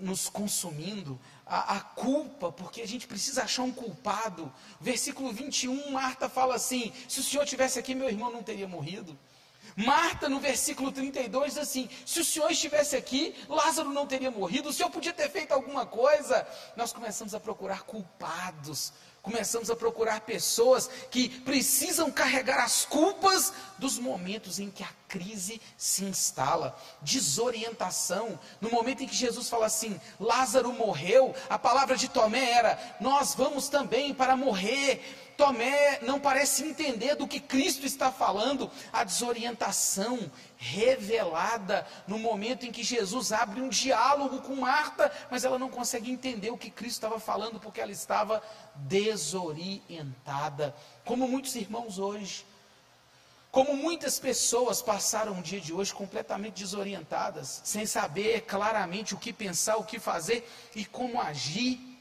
nos 0.04 0.30
consumindo, 0.30 1.20
a, 1.46 1.78
a, 1.78 1.80
culpa, 1.80 2.52
porque 2.52 2.82
a 2.82 2.88
gente 2.88 3.08
precisa 3.08 3.44
achar 3.44 3.64
um 3.64 3.72
culpado. 3.72 4.52
Versículo 4.80 5.32
21, 5.32 5.92
Marta 5.92 6.30
fala 6.30 6.56
assim: 6.56 6.92
se 7.08 7.20
o 7.20 7.24
senhor 7.24 7.46
tivesse 7.46 7.80
aqui, 7.80 7.96
meu 7.96 8.10
irmão 8.10 8.32
não 8.32 8.44
teria 8.44 8.68
morrido. 8.68 9.18
Marta, 9.76 10.30
no 10.30 10.40
versículo 10.40 10.92
32, 10.92 11.54
diz 11.54 11.58
assim: 11.58 11.90
se 12.06 12.20
o 12.20 12.26
Senhor 12.26 12.52
estivesse 12.52 12.96
aqui, 12.96 13.34
Lázaro 13.50 13.90
não 13.90 14.06
teria 14.06 14.30
morrido, 14.30 14.70
o 14.70 14.74
Senhor 14.74 14.90
podia 14.90 15.14
ter 15.14 15.30
feito 15.30 15.52
alguma 15.52 15.86
coisa. 15.86 16.48
Nós 16.76 16.94
começamos 16.94 17.34
a 17.34 17.40
procurar 17.40 17.84
culpados, 17.84 18.94
começamos 19.24 19.72
a 19.72 19.76
procurar 19.76 20.22
pessoas 20.22 20.90
que 21.10 21.30
precisam 21.30 22.12
carregar 22.12 22.62
as 22.62 22.86
culpas 22.86 23.54
dos 23.80 23.98
momentos 23.98 24.60
em 24.60 24.70
que 24.70 24.84
a 24.84 24.90
crise 25.08 25.62
se 25.78 26.04
instala, 26.04 26.78
desorientação. 27.02 28.38
No 28.60 28.70
momento 28.70 29.02
em 29.02 29.08
que 29.08 29.16
Jesus 29.16 29.50
fala 29.50 29.66
assim: 29.66 30.00
Lázaro 30.20 30.74
morreu, 30.74 31.34
a 31.50 31.58
palavra 31.58 31.96
de 31.96 32.10
Tomé 32.10 32.52
era: 32.52 32.98
nós 33.00 33.34
vamos 33.34 33.70
também 33.70 34.14
para 34.14 34.36
morrer. 34.36 35.33
Tomé 35.38 36.00
não 36.02 36.20
parece 36.20 36.64
entender 36.64 37.16
do 37.16 37.28
que 37.28 37.40
Cristo 37.40 37.86
está 37.86 38.12
falando, 38.12 38.70
a 38.92 39.04
desorientação 39.04 40.32
revelada 40.58 41.86
no 42.08 42.18
momento 42.18 42.66
em 42.66 42.72
que 42.72 42.84
Jesus 42.84 43.32
abre 43.32 43.62
um 43.62 43.70
diálogo 43.70 44.42
com 44.42 44.56
Marta, 44.56 45.12
mas 45.30 45.44
ela 45.44 45.60
não 45.60 45.70
consegue 45.70 46.12
entender 46.12 46.52
o 46.52 46.58
que 46.58 46.70
Cristo 46.70 46.98
estava 46.98 47.20
falando 47.20 47.60
porque 47.60 47.82
ela 47.82 47.92
estava 47.92 48.42
desorientada, 48.76 50.76
como 51.06 51.28
muitos 51.28 51.56
irmãos 51.56 52.00
hoje. 52.00 52.46
Como 53.52 53.76
muitas 53.76 54.18
pessoas 54.18 54.82
passaram 54.82 55.38
o 55.38 55.44
dia 55.44 55.62
de 55.62 55.72
hoje 55.72 55.94
completamente 55.94 56.64
desorientadas, 56.64 57.62
sem 57.64 57.86
saber 57.86 58.42
claramente 58.42 59.14
o 59.14 59.20
que 59.20 59.32
pensar, 59.32 59.76
o 59.76 59.84
que 59.84 60.00
fazer 60.00 60.50
e 60.76 60.84
como 60.84 61.22
agir 61.22 61.93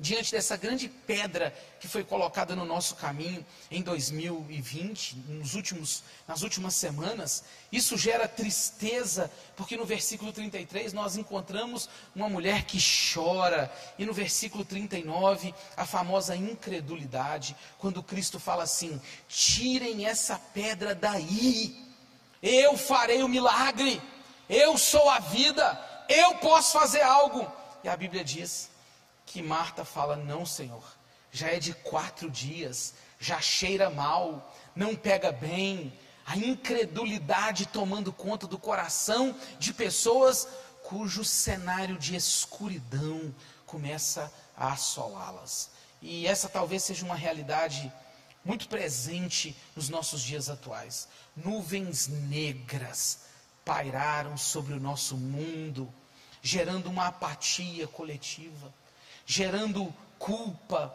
diante 0.00 0.32
dessa 0.32 0.56
grande 0.56 0.88
pedra 0.88 1.54
que 1.78 1.86
foi 1.86 2.02
colocada 2.02 2.56
no 2.56 2.64
nosso 2.64 2.96
caminho 2.96 3.44
em 3.70 3.82
2020, 3.82 5.16
nos 5.28 5.54
últimos, 5.54 6.02
nas 6.26 6.40
últimas 6.40 6.74
semanas, 6.74 7.44
isso 7.70 7.98
gera 7.98 8.26
tristeza, 8.26 9.30
porque 9.54 9.76
no 9.76 9.84
versículo 9.84 10.32
33 10.32 10.94
nós 10.94 11.18
encontramos 11.18 11.86
uma 12.16 12.30
mulher 12.30 12.64
que 12.64 12.78
chora, 13.12 13.70
e 13.98 14.06
no 14.06 14.14
versículo 14.14 14.64
39 14.64 15.54
a 15.76 15.84
famosa 15.84 16.34
incredulidade, 16.34 17.54
quando 17.78 18.02
Cristo 18.02 18.40
fala 18.40 18.62
assim: 18.62 18.98
tirem 19.28 20.06
essa 20.06 20.38
pedra 20.54 20.94
daí, 20.94 21.76
eu 22.42 22.74
farei 22.78 23.22
o 23.22 23.28
milagre, 23.28 24.00
eu 24.48 24.78
sou 24.78 25.10
a 25.10 25.18
vida, 25.18 26.06
eu 26.08 26.36
posso 26.36 26.72
fazer 26.72 27.02
algo. 27.02 27.46
E 27.84 27.88
a 27.88 27.96
Bíblia 27.96 28.24
diz 28.24 28.69
que 29.30 29.40
Marta 29.40 29.84
fala: 29.84 30.16
Não, 30.16 30.44
Senhor, 30.44 30.82
já 31.30 31.46
é 31.48 31.60
de 31.60 31.72
quatro 31.72 32.28
dias, 32.28 32.94
já 33.20 33.40
cheira 33.40 33.88
mal, 33.88 34.52
não 34.74 34.96
pega 34.96 35.30
bem. 35.30 35.92
A 36.26 36.36
incredulidade 36.36 37.66
tomando 37.66 38.12
conta 38.12 38.46
do 38.46 38.58
coração 38.58 39.34
de 39.58 39.72
pessoas 39.72 40.48
cujo 40.82 41.24
cenário 41.24 41.96
de 41.96 42.16
escuridão 42.16 43.32
começa 43.66 44.32
a 44.56 44.72
assolá-las. 44.72 45.70
E 46.02 46.26
essa 46.26 46.48
talvez 46.48 46.82
seja 46.82 47.04
uma 47.04 47.14
realidade 47.14 47.92
muito 48.44 48.68
presente 48.68 49.56
nos 49.76 49.88
nossos 49.88 50.22
dias 50.22 50.48
atuais. 50.50 51.08
Nuvens 51.36 52.08
negras 52.08 53.20
pairaram 53.64 54.36
sobre 54.36 54.72
o 54.72 54.80
nosso 54.80 55.16
mundo, 55.16 55.92
gerando 56.42 56.88
uma 56.88 57.06
apatia 57.06 57.86
coletiva 57.86 58.72
gerando 59.26 59.94
culpa 60.18 60.94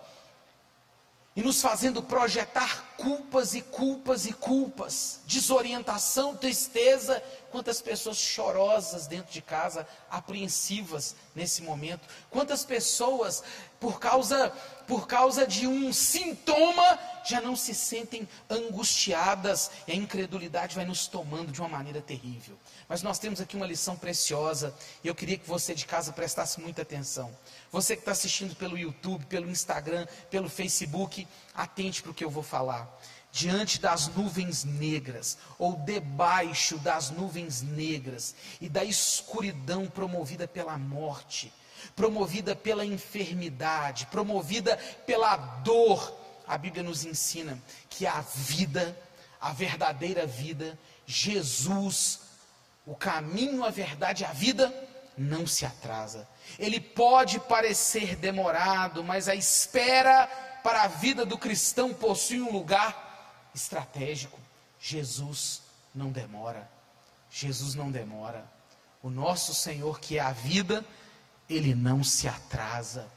e 1.35 1.41
nos 1.41 1.61
fazendo 1.61 2.01
projetar 2.01 2.95
culpas 2.95 3.53
e 3.55 3.61
culpas 3.61 4.25
e 4.25 4.31
culpas, 4.31 5.19
desorientação, 5.25 6.33
tristeza, 6.33 7.21
quantas 7.51 7.81
pessoas 7.81 8.15
chorosas 8.15 9.05
dentro 9.05 9.33
de 9.33 9.41
casa, 9.41 9.85
apreensivas 10.09 11.13
nesse 11.35 11.61
momento, 11.61 12.07
quantas 12.29 12.63
pessoas 12.63 13.43
por 13.85 13.99
causa 13.99 14.51
por 14.87 15.07
causa 15.07 15.45
de 15.45 15.67
um 15.67 15.93
sintoma 15.93 16.99
já 17.23 17.39
não 17.41 17.55
se 17.55 17.73
sentem 17.73 18.27
angustiadas 18.49 19.69
e 19.87 19.91
a 19.91 19.95
incredulidade 19.95 20.75
vai 20.75 20.85
nos 20.85 21.07
tomando 21.07 21.51
de 21.51 21.59
uma 21.59 21.69
maneira 21.69 22.01
terrível. 22.01 22.55
Mas 22.87 23.01
nós 23.01 23.17
temos 23.17 23.41
aqui 23.41 23.55
uma 23.55 23.65
lição 23.65 23.95
preciosa 23.95 24.73
e 25.03 25.07
eu 25.07 25.15
queria 25.15 25.37
que 25.37 25.47
você 25.47 25.73
de 25.73 25.85
casa 25.85 26.13
prestasse 26.13 26.59
muita 26.59 26.83
atenção. 26.83 27.35
Você 27.71 27.95
que 27.95 28.01
está 28.01 28.11
assistindo 28.11 28.55
pelo 28.55 28.77
YouTube, 28.77 29.25
pelo 29.25 29.49
Instagram, 29.49 30.07
pelo 30.29 30.49
Facebook, 30.49 31.27
atente 31.53 32.01
para 32.01 32.11
o 32.11 32.13
que 32.13 32.23
eu 32.23 32.29
vou 32.29 32.43
falar. 32.43 32.87
Diante 33.31 33.79
das 33.79 34.07
nuvens 34.07 34.63
negras, 34.63 35.37
ou 35.57 35.75
debaixo 35.77 36.77
das 36.77 37.09
nuvens 37.09 37.61
negras, 37.61 38.35
e 38.61 38.69
da 38.69 38.83
escuridão 38.83 39.87
promovida 39.87 40.47
pela 40.47 40.77
morte, 40.77 41.51
promovida 41.95 42.55
pela 42.55 42.85
enfermidade, 42.85 44.05
promovida 44.07 44.77
pela 45.05 45.35
dor, 45.35 46.15
a 46.47 46.57
Bíblia 46.57 46.83
nos 46.83 47.03
ensina 47.03 47.57
que 47.89 48.05
a 48.05 48.21
vida, 48.21 48.97
a 49.41 49.51
verdadeira 49.51 50.25
vida, 50.25 50.77
Jesus, 51.05 52.21
o 52.85 52.95
caminho, 52.95 53.63
a 53.63 53.69
verdade 53.69 54.23
a 54.23 54.31
vida, 54.31 54.73
não 55.17 55.47
se 55.47 55.65
atrasa. 55.65 56.27
Ele 56.59 56.79
pode 56.79 57.39
parecer 57.39 58.15
demorado, 58.15 59.03
mas 59.03 59.27
a 59.27 59.35
espera 59.35 60.27
para 60.63 60.83
a 60.83 60.87
vida 60.87 61.25
do 61.25 61.37
cristão 61.37 61.93
possui 61.93 62.41
um 62.41 62.51
lugar 62.51 63.49
estratégico. 63.53 64.39
Jesus 64.79 65.61
não 65.93 66.11
demora. 66.11 66.69
Jesus 67.29 67.75
não 67.75 67.91
demora. 67.91 68.45
O 69.01 69.09
nosso 69.09 69.53
Senhor, 69.53 69.99
que 69.99 70.17
é 70.17 70.21
a 70.21 70.31
vida, 70.31 70.83
ele 71.49 71.75
não 71.75 72.03
se 72.03 72.27
atrasa. 72.27 73.07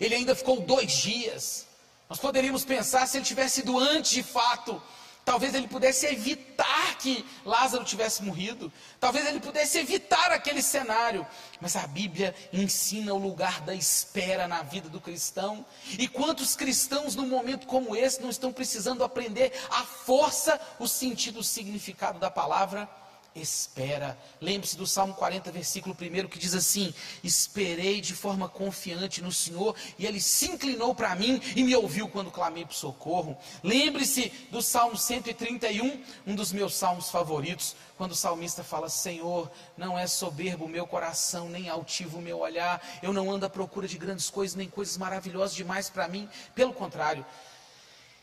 Ele 0.00 0.14
ainda 0.14 0.34
ficou 0.34 0.60
dois 0.60 0.92
dias. 0.92 1.66
Nós 2.08 2.18
poderíamos 2.18 2.64
pensar 2.64 3.06
se 3.06 3.18
ele 3.18 3.24
tivesse 3.24 3.60
ido 3.60 3.78
antes 3.78 4.10
de 4.10 4.22
fato 4.22 4.82
Talvez 5.24 5.54
ele 5.54 5.68
pudesse 5.68 6.06
evitar 6.06 6.98
que 6.98 7.24
Lázaro 7.44 7.84
tivesse 7.84 8.24
morrido. 8.24 8.72
Talvez 8.98 9.24
ele 9.26 9.38
pudesse 9.38 9.78
evitar 9.78 10.32
aquele 10.32 10.60
cenário. 10.60 11.24
Mas 11.60 11.76
a 11.76 11.86
Bíblia 11.86 12.34
ensina 12.52 13.14
o 13.14 13.18
lugar 13.18 13.60
da 13.60 13.72
espera 13.72 14.48
na 14.48 14.62
vida 14.62 14.88
do 14.88 15.00
cristão. 15.00 15.64
E 15.96 16.08
quantos 16.08 16.56
cristãos, 16.56 17.14
num 17.14 17.28
momento 17.28 17.68
como 17.68 17.94
esse, 17.94 18.20
não 18.20 18.30
estão 18.30 18.52
precisando 18.52 19.04
aprender 19.04 19.52
a 19.70 19.84
força, 19.84 20.60
o 20.80 20.88
sentido, 20.88 21.38
o 21.38 21.44
significado 21.44 22.18
da 22.18 22.30
palavra? 22.30 22.88
Espera. 23.34 24.18
Lembre-se 24.40 24.76
do 24.76 24.86
Salmo 24.86 25.14
40, 25.14 25.50
versículo 25.50 25.96
1, 25.98 26.28
que 26.28 26.38
diz 26.38 26.54
assim: 26.54 26.92
Esperei 27.22 28.00
de 28.00 28.14
forma 28.14 28.48
confiante 28.48 29.22
no 29.22 29.32
Senhor, 29.32 29.74
e 29.98 30.06
Ele 30.06 30.20
se 30.20 30.50
inclinou 30.50 30.94
para 30.94 31.14
mim 31.14 31.40
e 31.56 31.62
me 31.62 31.74
ouviu 31.74 32.08
quando 32.08 32.30
clamei 32.30 32.64
por 32.64 32.74
socorro. 32.74 33.36
Lembre-se 33.62 34.28
do 34.50 34.60
Salmo 34.60 34.96
131, 34.96 36.02
um 36.26 36.34
dos 36.34 36.52
meus 36.52 36.74
salmos 36.74 37.10
favoritos, 37.10 37.74
quando 37.96 38.12
o 38.12 38.16
salmista 38.16 38.62
fala: 38.62 38.88
Senhor, 38.88 39.50
não 39.76 39.98
é 39.98 40.06
soberbo 40.06 40.66
o 40.66 40.68
meu 40.68 40.86
coração, 40.86 41.48
nem 41.48 41.68
altivo 41.68 42.18
o 42.18 42.22
meu 42.22 42.40
olhar, 42.40 42.82
eu 43.02 43.12
não 43.12 43.30
ando 43.30 43.46
à 43.46 43.50
procura 43.50 43.88
de 43.88 43.98
grandes 43.98 44.28
coisas, 44.28 44.54
nem 44.56 44.68
coisas 44.68 44.96
maravilhosas 44.98 45.54
demais 45.54 45.88
para 45.88 46.08
mim, 46.08 46.28
pelo 46.54 46.72
contrário, 46.72 47.24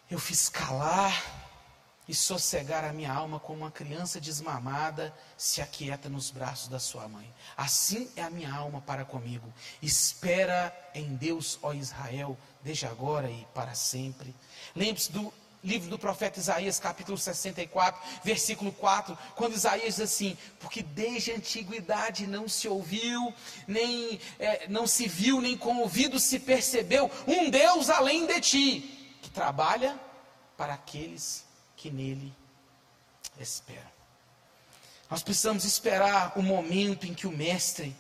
eu 0.10 0.20
fiz 0.20 0.50
calar 0.50 1.49
e 2.10 2.16
sossegar 2.16 2.84
a 2.84 2.92
minha 2.92 3.14
alma 3.14 3.40
como 3.40 3.60
uma 3.60 3.70
criança 3.70 4.20
desmamada 4.20 5.16
se 5.38 5.62
aquieta 5.62 6.10
nos 6.10 6.32
braços 6.32 6.68
da 6.68 6.80
sua 6.80 7.08
mãe. 7.08 7.32
Assim 7.56 8.10
é 8.16 8.24
a 8.24 8.32
minha 8.32 8.52
alma 8.52 8.82
para 8.82 9.06
comigo. 9.06 9.48
Espera 9.80 10.76
em 10.96 11.16
Deus, 11.16 11.60
ó 11.62 11.72
Israel, 11.72 12.36
desde 12.64 12.88
agora 12.88 13.30
e 13.30 13.46
para 13.54 13.76
sempre. 13.76 14.36
Lembre-se 14.76 15.12
do 15.12 15.32
livro 15.64 15.88
do 15.88 16.00
profeta 16.00 16.40
Isaías, 16.40 16.80
capítulo 16.80 17.16
64, 17.16 18.02
versículo 18.24 18.72
4, 18.72 19.16
quando 19.36 19.54
Isaías 19.54 19.98
diz 19.98 20.00
assim: 20.00 20.36
Porque 20.60 20.82
desde 20.82 21.32
a 21.32 21.36
antiguidade 21.36 22.26
não 22.26 22.50
se 22.50 22.68
ouviu, 22.68 23.32
nem 23.68 24.20
é, 24.40 24.68
não 24.68 24.88
se 24.88 25.08
viu, 25.08 25.42
nem 25.42 25.56
com 25.56 25.78
ouvido 25.78 26.20
se 26.20 26.40
percebeu 26.40 27.12
um 27.28 27.52
Deus 27.52 27.88
além 27.88 28.26
de 28.26 28.42
ti, 28.42 29.18
que 29.22 29.30
trabalha 29.30 30.00
para 30.58 30.74
aqueles 30.74 31.48
que 31.80 31.90
nele 31.90 32.34
esperam. 33.40 33.90
Nós 35.10 35.24
precisamos 35.24 35.64
esperar 35.64 36.34
o 36.38 36.44
momento 36.44 37.08
em 37.08 37.14
que 37.14 37.26
o 37.26 37.32
Mestre 37.32 37.96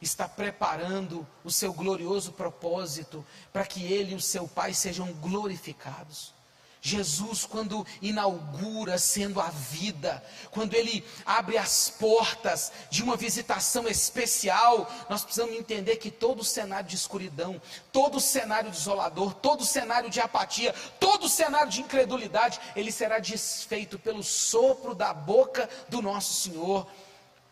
está 0.00 0.26
preparando 0.26 1.26
o 1.44 1.50
seu 1.50 1.72
glorioso 1.72 2.32
propósito 2.32 3.24
para 3.52 3.66
que 3.66 3.84
ele 3.84 4.12
e 4.12 4.14
o 4.14 4.20
seu 4.20 4.48
Pai 4.48 4.72
sejam 4.72 5.12
glorificados. 5.12 6.32
Jesus, 6.80 7.44
quando 7.44 7.86
inaugura 8.00 8.98
sendo 8.98 9.40
a 9.40 9.48
vida, 9.48 10.22
quando 10.50 10.74
ele 10.74 11.04
abre 11.26 11.58
as 11.58 11.90
portas 11.90 12.72
de 12.88 13.02
uma 13.02 13.16
visitação 13.16 13.88
especial, 13.88 14.90
nós 15.08 15.22
precisamos 15.22 15.56
entender 15.56 15.96
que 15.96 16.10
todo 16.10 16.44
cenário 16.44 16.88
de 16.88 16.96
escuridão, 16.96 17.60
todo 17.92 18.20
cenário 18.20 18.70
desolador, 18.70 19.34
todo 19.34 19.64
cenário 19.64 20.08
de 20.08 20.20
apatia, 20.20 20.72
todo 21.00 21.28
cenário 21.28 21.70
de 21.70 21.80
incredulidade, 21.80 22.60
ele 22.76 22.92
será 22.92 23.18
desfeito 23.18 23.98
pelo 23.98 24.22
sopro 24.22 24.94
da 24.94 25.12
boca 25.12 25.68
do 25.88 26.00
nosso 26.00 26.34
Senhor, 26.34 26.86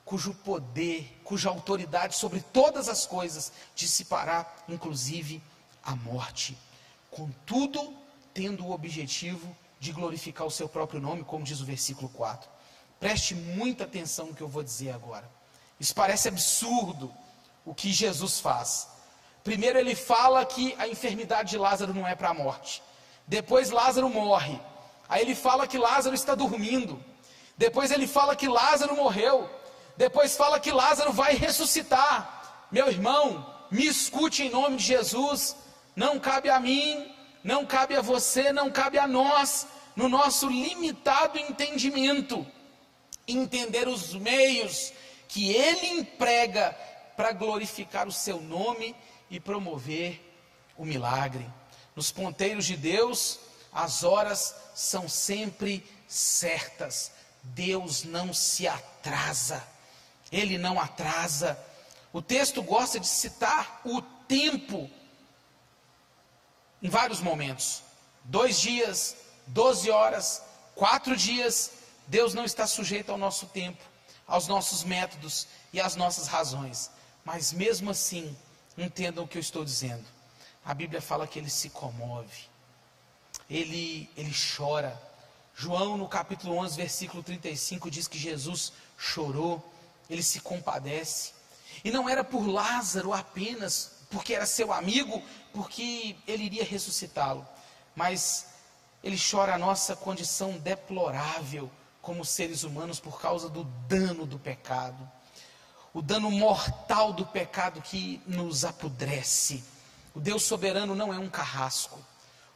cujo 0.04 0.32
poder, 0.34 1.20
cuja 1.24 1.48
autoridade 1.48 2.14
sobre 2.14 2.40
todas 2.40 2.88
as 2.88 3.04
coisas 3.04 3.52
dissipará, 3.74 4.46
inclusive, 4.68 5.42
a 5.82 5.96
morte. 5.96 6.56
Contudo, 7.10 7.92
tendo 8.36 8.66
o 8.66 8.72
objetivo 8.72 9.56
de 9.80 9.92
glorificar 9.92 10.46
o 10.46 10.50
seu 10.50 10.68
próprio 10.68 11.00
nome, 11.00 11.24
como 11.24 11.42
diz 11.42 11.62
o 11.62 11.64
versículo 11.64 12.10
4. 12.10 12.46
Preste 13.00 13.34
muita 13.34 13.84
atenção 13.84 14.26
no 14.26 14.34
que 14.34 14.42
eu 14.42 14.48
vou 14.48 14.62
dizer 14.62 14.90
agora. 14.90 15.26
Isso 15.80 15.94
parece 15.94 16.28
absurdo 16.28 17.10
o 17.64 17.74
que 17.74 17.90
Jesus 17.90 18.38
faz. 18.38 18.88
Primeiro, 19.42 19.78
ele 19.78 19.94
fala 19.94 20.44
que 20.44 20.74
a 20.78 20.86
enfermidade 20.86 21.50
de 21.50 21.56
Lázaro 21.56 21.94
não 21.94 22.06
é 22.06 22.14
para 22.14 22.28
a 22.28 22.34
morte. 22.34 22.82
Depois, 23.26 23.70
Lázaro 23.70 24.10
morre. 24.10 24.60
Aí, 25.08 25.22
ele 25.22 25.34
fala 25.34 25.66
que 25.66 25.78
Lázaro 25.78 26.14
está 26.14 26.34
dormindo. 26.34 27.02
Depois, 27.56 27.90
ele 27.90 28.06
fala 28.06 28.36
que 28.36 28.48
Lázaro 28.48 28.94
morreu. 28.96 29.48
Depois, 29.96 30.36
fala 30.36 30.60
que 30.60 30.72
Lázaro 30.72 31.10
vai 31.10 31.34
ressuscitar. 31.34 32.66
Meu 32.70 32.88
irmão, 32.88 33.46
me 33.70 33.86
escute 33.86 34.42
em 34.42 34.50
nome 34.50 34.76
de 34.76 34.84
Jesus. 34.84 35.56
Não 35.94 36.20
cabe 36.20 36.50
a 36.50 36.60
mim 36.60 37.15
não 37.46 37.64
cabe 37.64 37.94
a 37.94 38.00
você, 38.00 38.52
não 38.52 38.72
cabe 38.72 38.98
a 38.98 39.06
nós, 39.06 39.68
no 39.94 40.08
nosso 40.08 40.48
limitado 40.48 41.38
entendimento, 41.38 42.44
entender 43.26 43.86
os 43.86 44.12
meios 44.14 44.92
que 45.28 45.52
Ele 45.52 45.86
emprega 46.00 46.76
para 47.16 47.30
glorificar 47.30 48.08
o 48.08 48.12
Seu 48.12 48.40
nome 48.40 48.96
e 49.30 49.38
promover 49.38 50.20
o 50.76 50.84
milagre. 50.84 51.46
Nos 51.94 52.10
ponteiros 52.10 52.66
de 52.66 52.76
Deus, 52.76 53.38
as 53.72 54.02
horas 54.02 54.52
são 54.74 55.08
sempre 55.08 55.86
certas. 56.08 57.12
Deus 57.44 58.02
não 58.02 58.34
se 58.34 58.66
atrasa. 58.66 59.62
Ele 60.32 60.58
não 60.58 60.80
atrasa. 60.80 61.56
O 62.12 62.20
texto 62.20 62.60
gosta 62.60 62.98
de 62.98 63.06
citar 63.06 63.82
o 63.84 64.02
tempo 64.02 64.90
em 66.82 66.88
vários 66.88 67.20
momentos. 67.20 67.82
Dois 68.24 68.60
dias, 68.60 69.16
doze 69.46 69.90
horas, 69.90 70.42
quatro 70.74 71.16
dias. 71.16 71.72
Deus 72.06 72.34
não 72.34 72.44
está 72.44 72.66
sujeito 72.66 73.10
ao 73.10 73.18
nosso 73.18 73.46
tempo, 73.46 73.82
aos 74.26 74.46
nossos 74.46 74.84
métodos 74.84 75.46
e 75.72 75.80
às 75.80 75.96
nossas 75.96 76.28
razões. 76.28 76.90
Mas 77.24 77.52
mesmo 77.52 77.90
assim, 77.90 78.36
entendam 78.76 79.24
o 79.24 79.28
que 79.28 79.38
eu 79.38 79.40
estou 79.40 79.64
dizendo. 79.64 80.04
A 80.64 80.74
Bíblia 80.74 81.00
fala 81.00 81.26
que 81.26 81.38
ele 81.38 81.50
se 81.50 81.70
comove, 81.70 82.48
ele, 83.48 84.10
ele 84.16 84.32
chora. 84.56 85.00
João, 85.54 85.96
no 85.96 86.08
capítulo 86.08 86.56
11, 86.56 86.76
versículo 86.76 87.22
35, 87.22 87.90
diz 87.90 88.06
que 88.06 88.18
Jesus 88.18 88.72
chorou, 88.98 89.64
ele 90.10 90.22
se 90.22 90.40
compadece. 90.40 91.32
E 91.84 91.90
não 91.90 92.08
era 92.08 92.22
por 92.24 92.46
Lázaro 92.46 93.12
apenas, 93.12 93.92
porque 94.10 94.34
era 94.34 94.44
seu 94.44 94.72
amigo, 94.72 95.22
porque 95.56 96.14
ele 96.28 96.44
iria 96.44 96.62
ressuscitá-lo. 96.62 97.48
Mas 97.94 98.48
ele 99.02 99.18
chora 99.18 99.54
a 99.54 99.58
nossa 99.58 99.96
condição 99.96 100.58
deplorável 100.58 101.70
como 102.02 102.26
seres 102.26 102.62
humanos 102.62 103.00
por 103.00 103.18
causa 103.18 103.48
do 103.48 103.64
dano 103.88 104.26
do 104.26 104.38
pecado. 104.38 105.10
O 105.94 106.02
dano 106.02 106.30
mortal 106.30 107.14
do 107.14 107.24
pecado 107.24 107.80
que 107.80 108.20
nos 108.26 108.66
apodrece. 108.66 109.64
O 110.14 110.20
Deus 110.20 110.42
soberano 110.42 110.94
não 110.94 111.12
é 111.12 111.18
um 111.18 111.30
carrasco. 111.30 111.98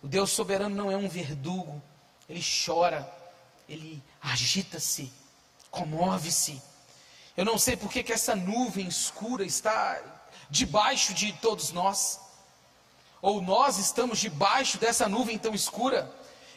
O 0.02 0.06
Deus 0.06 0.30
soberano 0.30 0.76
não 0.76 0.90
é 0.90 0.96
um 0.96 1.08
verdugo. 1.08 1.82
Ele 2.28 2.44
chora, 2.66 3.10
ele 3.66 4.02
agita-se, 4.20 5.10
comove-se. 5.70 6.60
Eu 7.34 7.46
não 7.46 7.56
sei 7.56 7.78
por 7.78 7.90
que, 7.90 8.12
essa 8.12 8.36
nuvem 8.36 8.86
escura 8.86 9.42
está 9.42 9.98
debaixo 10.50 11.14
de 11.14 11.32
todos 11.32 11.72
nós, 11.72 12.20
ou 13.22 13.40
nós 13.40 13.78
estamos 13.78 14.18
debaixo 14.18 14.78
dessa 14.78 15.08
nuvem 15.08 15.38
tão 15.38 15.54
escura. 15.54 16.10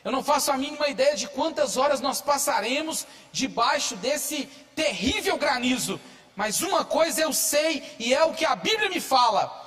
Eu 0.04 0.12
não 0.12 0.24
faço 0.24 0.52
a 0.52 0.58
mínima 0.58 0.88
ideia 0.88 1.16
de 1.16 1.28
quantas 1.28 1.78
horas 1.78 2.02
nós 2.02 2.22
passaremos 2.22 3.08
debaixo 3.32 3.96
desse 3.96 4.46
terrível 4.76 5.38
granizo, 5.38 6.00
mas 6.36 6.62
uma 6.62 6.84
coisa 6.84 7.22
eu 7.22 7.32
sei 7.32 7.96
e 8.00 8.14
é 8.14 8.24
o 8.24 8.34
que 8.34 8.46
a 8.46 8.56
Bíblia 8.56 8.90
me 8.90 9.00
fala: 9.00 9.62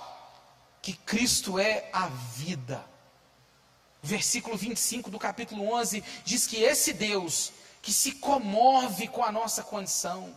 que 0.82 0.92
Cristo 0.92 1.58
é 1.58 1.88
a 1.92 2.08
vida. 2.08 2.84
Versículo 4.02 4.56
25 4.56 5.10
do 5.10 5.18
capítulo 5.18 5.72
11 5.72 6.04
diz 6.24 6.46
que 6.46 6.62
esse 6.62 6.92
Deus 6.92 7.52
que 7.82 7.92
se 7.92 8.12
comove 8.12 9.08
com 9.08 9.24
a 9.24 9.32
nossa 9.32 9.62
condição, 9.62 10.36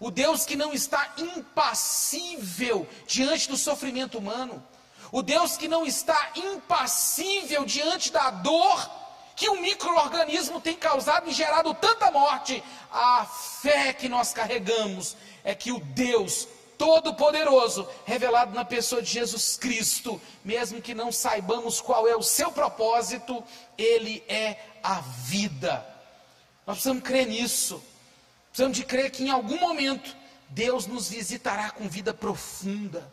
o 0.00 0.10
Deus 0.10 0.44
que 0.44 0.56
não 0.56 0.72
está 0.72 1.14
impassível 1.18 2.88
diante 3.06 3.48
do 3.48 3.56
sofrimento 3.56 4.18
humano, 4.18 4.62
o 5.12 5.22
Deus 5.22 5.56
que 5.56 5.68
não 5.68 5.86
está 5.86 6.32
impassível 6.34 7.64
diante 7.64 8.12
da 8.12 8.30
dor 8.30 8.90
que 9.36 9.48
o 9.50 9.60
microorganismo 9.60 10.60
tem 10.60 10.74
causado 10.74 11.28
e 11.28 11.32
gerado 11.32 11.74
tanta 11.74 12.10
morte. 12.10 12.62
A 12.90 13.26
fé 13.26 13.92
que 13.92 14.08
nós 14.08 14.32
carregamos 14.32 15.16
é 15.44 15.54
que 15.54 15.70
o 15.70 15.78
Deus 15.78 16.48
Todo-Poderoso, 16.78 17.88
revelado 18.04 18.54
na 18.54 18.64
pessoa 18.64 19.00
de 19.02 19.10
Jesus 19.10 19.56
Cristo, 19.56 20.20
mesmo 20.44 20.80
que 20.80 20.94
não 20.94 21.10
saibamos 21.10 21.80
qual 21.80 22.06
é 22.06 22.14
o 22.14 22.22
seu 22.22 22.52
propósito, 22.52 23.42
Ele 23.78 24.22
é 24.28 24.58
a 24.82 25.00
vida. 25.00 25.86
Nós 26.66 26.76
precisamos 26.76 27.02
crer 27.02 27.26
nisso. 27.26 27.82
Precisamos 28.48 28.76
de 28.76 28.84
crer 28.84 29.10
que 29.10 29.22
em 29.22 29.30
algum 29.30 29.58
momento 29.58 30.14
Deus 30.48 30.86
nos 30.86 31.08
visitará 31.08 31.70
com 31.70 31.88
vida 31.88 32.12
profunda. 32.12 33.10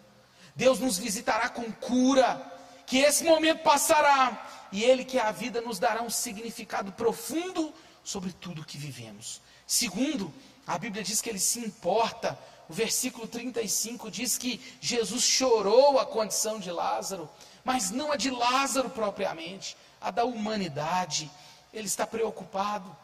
Deus 0.55 0.79
nos 0.79 0.97
visitará 0.97 1.49
com 1.49 1.71
cura. 1.71 2.51
Que 2.85 2.97
esse 2.99 3.23
momento 3.23 3.63
passará 3.63 4.67
e 4.71 4.83
Ele, 4.83 5.05
que 5.05 5.17
é 5.17 5.21
a 5.21 5.31
vida, 5.31 5.61
nos 5.61 5.79
dará 5.79 6.01
um 6.01 6.09
significado 6.09 6.91
profundo 6.91 7.73
sobre 8.03 8.33
tudo 8.33 8.65
que 8.65 8.77
vivemos. 8.77 9.41
Segundo, 9.65 10.33
a 10.67 10.77
Bíblia 10.77 11.03
diz 11.03 11.21
que 11.21 11.29
Ele 11.29 11.39
se 11.39 11.59
importa. 11.59 12.37
O 12.69 12.73
versículo 12.73 13.27
35 13.27 14.11
diz 14.11 14.37
que 14.37 14.59
Jesus 14.81 15.23
chorou 15.23 15.99
a 15.99 16.05
condição 16.05 16.59
de 16.59 16.71
Lázaro, 16.71 17.29
mas 17.63 17.91
não 17.91 18.11
a 18.11 18.15
de 18.15 18.29
Lázaro 18.29 18.89
propriamente, 18.89 19.77
a 20.01 20.11
da 20.11 20.25
humanidade. 20.25 21.31
Ele 21.73 21.87
está 21.87 22.05
preocupado 22.05 22.95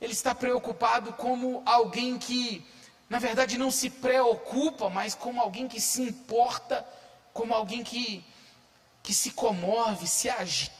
ele 0.00 0.12
está 0.12 0.34
preocupado 0.34 1.12
como 1.14 1.62
alguém 1.64 2.18
que, 2.18 2.64
na 3.08 3.18
verdade, 3.18 3.56
não 3.56 3.70
se 3.70 3.88
preocupa, 3.88 4.90
mas 4.90 5.14
como 5.14 5.40
alguém 5.40 5.68
que 5.68 5.80
se 5.80 6.02
importa, 6.02 6.86
como 7.32 7.54
alguém 7.54 7.84
que, 7.84 8.24
que 9.02 9.14
se 9.14 9.30
comove, 9.30 10.06
se 10.06 10.28
agita, 10.28 10.74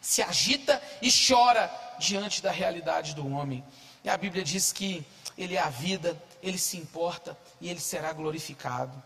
se 0.00 0.22
agita 0.22 0.82
e 1.00 1.10
chora 1.10 1.70
diante 1.98 2.42
da 2.42 2.50
realidade 2.50 3.14
do 3.14 3.26
homem. 3.32 3.64
E 4.04 4.08
a 4.08 4.16
Bíblia 4.16 4.44
diz 4.44 4.72
que 4.72 5.04
ele 5.36 5.56
é 5.56 5.60
a 5.60 5.70
vida, 5.70 6.20
ele 6.42 6.58
se 6.58 6.76
importa 6.76 7.36
e 7.60 7.68
ele 7.68 7.80
será 7.80 8.12
glorificado. 8.12 9.00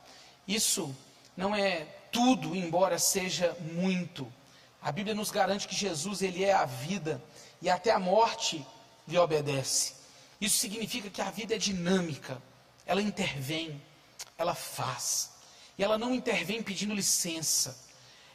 Isso 0.47 0.95
não 1.37 1.55
é 1.55 1.87
tudo, 2.11 2.55
embora 2.55 2.99
seja 2.99 3.57
muito. 3.61 4.31
A 4.83 4.93
Bíblia 4.93 5.15
nos 5.15 5.31
garante 5.31 5.67
que 5.67 5.75
Jesus 5.75 6.23
ele 6.23 6.45
é 6.45 6.53
a 6.53 6.65
vida 6.65 7.23
e 7.61 7.71
até 7.71 7.91
a 7.91 7.99
morte 7.99 8.67
lhe 9.09 9.19
obedece. 9.19 9.95
Isso 10.41 10.59
significa 10.59 11.09
que 11.09 11.23
a 11.23 11.31
vida 11.31 11.55
é 11.55 11.59
dinâmica, 11.59 12.41
ela 12.87 13.03
intervém, 13.03 13.83
ela 14.39 14.55
faz. 14.55 15.33
E 15.77 15.85
ela 15.85 15.99
não 15.99 16.15
intervém 16.15 16.63
pedindo 16.63 16.95
licença. 16.95 17.77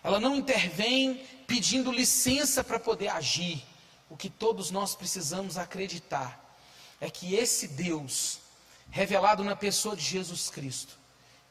Ela 0.04 0.20
não 0.20 0.36
intervém 0.36 1.26
pedindo 1.48 1.92
licença 1.92 2.64
para 2.64 2.80
poder 2.80 3.08
agir. 3.08 3.64
O 4.10 4.18
que 4.18 4.30
todos 4.30 4.70
nós 4.70 4.94
precisamos 4.94 5.58
acreditar 5.58 6.58
é 7.00 7.10
que 7.10 7.34
esse 7.34 7.68
Deus, 7.68 8.40
revelado 8.90 9.44
na 9.44 9.56
pessoa 9.56 9.96
de 9.96 10.04
Jesus 10.04 10.50
Cristo, 10.50 10.98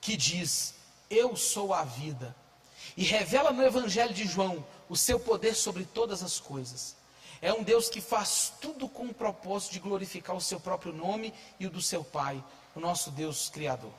que 0.01 0.17
diz: 0.17 0.75
Eu 1.09 1.35
sou 1.35 1.73
a 1.73 1.85
vida, 1.85 2.37
e 2.97 3.03
revela 3.03 3.51
no 3.51 3.63
Evangelho 3.63 4.13
de 4.13 4.27
João 4.27 4.65
o 4.89 4.97
seu 4.97 5.19
poder 5.19 5.55
sobre 5.55 5.85
todas 5.85 6.23
as 6.23 6.39
coisas, 6.39 6.97
É 7.43 7.51
um 7.55 7.63
Deus 7.63 7.89
que 7.89 8.03
faz 8.03 8.53
tudo 8.61 8.87
com 8.87 9.07
o 9.07 9.15
propósito 9.15 9.73
de 9.73 9.79
glorificar 9.81 10.37
o 10.37 10.41
seu 10.43 10.61
próprio 10.61 10.93
nome 10.93 11.33
e 11.59 11.67
o 11.67 11.71
do 11.71 11.81
seu 11.81 12.05
Pai, 12.05 12.45
nosso 12.81 13.11
Deus 13.11 13.49
Criador. 13.49 13.93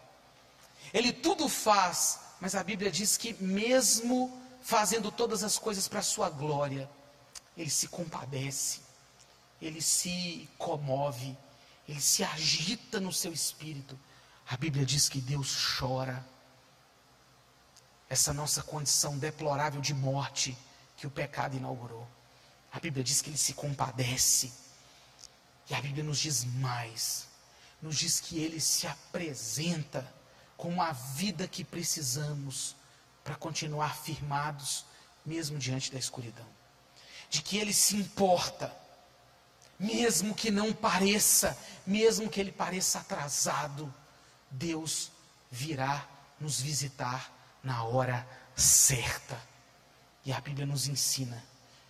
Ele 0.93 1.13
tudo 1.13 1.47
faz, 1.47 2.19
mas 2.39 2.55
a 2.55 2.63
Bíblia 2.63 2.91
diz 2.91 3.15
que, 3.17 3.33
mesmo 3.41 4.41
fazendo 4.61 5.11
todas 5.11 5.43
as 5.43 5.57
coisas 5.57 5.87
para 5.87 5.99
a 5.99 6.03
sua 6.03 6.29
glória, 6.29 6.89
ele 7.55 7.69
se 7.69 7.87
compadece, 7.87 8.81
ele 9.61 9.81
se 9.81 10.49
comove, 10.57 11.37
ele 11.87 12.01
se 12.01 12.23
agita 12.23 12.99
no 12.99 13.11
seu 13.13 13.31
espírito. 13.31 13.97
A 14.49 14.57
Bíblia 14.57 14.85
diz 14.85 15.07
que 15.07 15.21
Deus 15.21 15.77
chora. 15.77 16.25
Essa 18.09 18.33
nossa 18.33 18.61
condição 18.61 19.17
deplorável 19.17 19.79
de 19.79 19.93
morte 19.93 20.57
que 20.97 21.07
o 21.07 21.11
pecado 21.11 21.55
inaugurou. 21.55 22.07
A 22.71 22.79
Bíblia 22.79 23.03
diz 23.03 23.21
que 23.21 23.29
ele 23.29 23.37
se 23.37 23.53
compadece. 23.53 24.51
E 25.69 25.73
a 25.73 25.81
Bíblia 25.81 26.03
nos 26.03 26.19
diz 26.19 26.43
mais: 26.43 27.27
nos 27.81 27.97
diz 27.97 28.19
que 28.19 28.39
ele 28.39 28.59
se 28.59 28.85
apresenta 28.85 30.13
com 30.55 30.81
a 30.81 30.91
vida 30.91 31.47
que 31.47 31.63
precisamos 31.63 32.75
para 33.23 33.35
continuar 33.35 33.97
firmados, 33.97 34.85
mesmo 35.25 35.57
diante 35.57 35.91
da 35.91 35.97
escuridão. 35.97 36.45
De 37.29 37.41
que 37.41 37.57
ele 37.57 37.73
se 37.73 37.95
importa, 37.95 38.75
mesmo 39.79 40.35
que 40.35 40.51
não 40.51 40.71
pareça, 40.71 41.57
mesmo 41.85 42.29
que 42.29 42.39
ele 42.39 42.51
pareça 42.51 42.99
atrasado, 42.99 43.91
Deus 44.49 45.11
virá 45.49 46.07
nos 46.39 46.61
visitar 46.61 47.31
na 47.63 47.83
hora 47.83 48.27
certa. 48.55 49.41
E 50.23 50.31
a 50.31 50.39
Bíblia 50.39 50.65
nos 50.65 50.87
ensina 50.87 51.43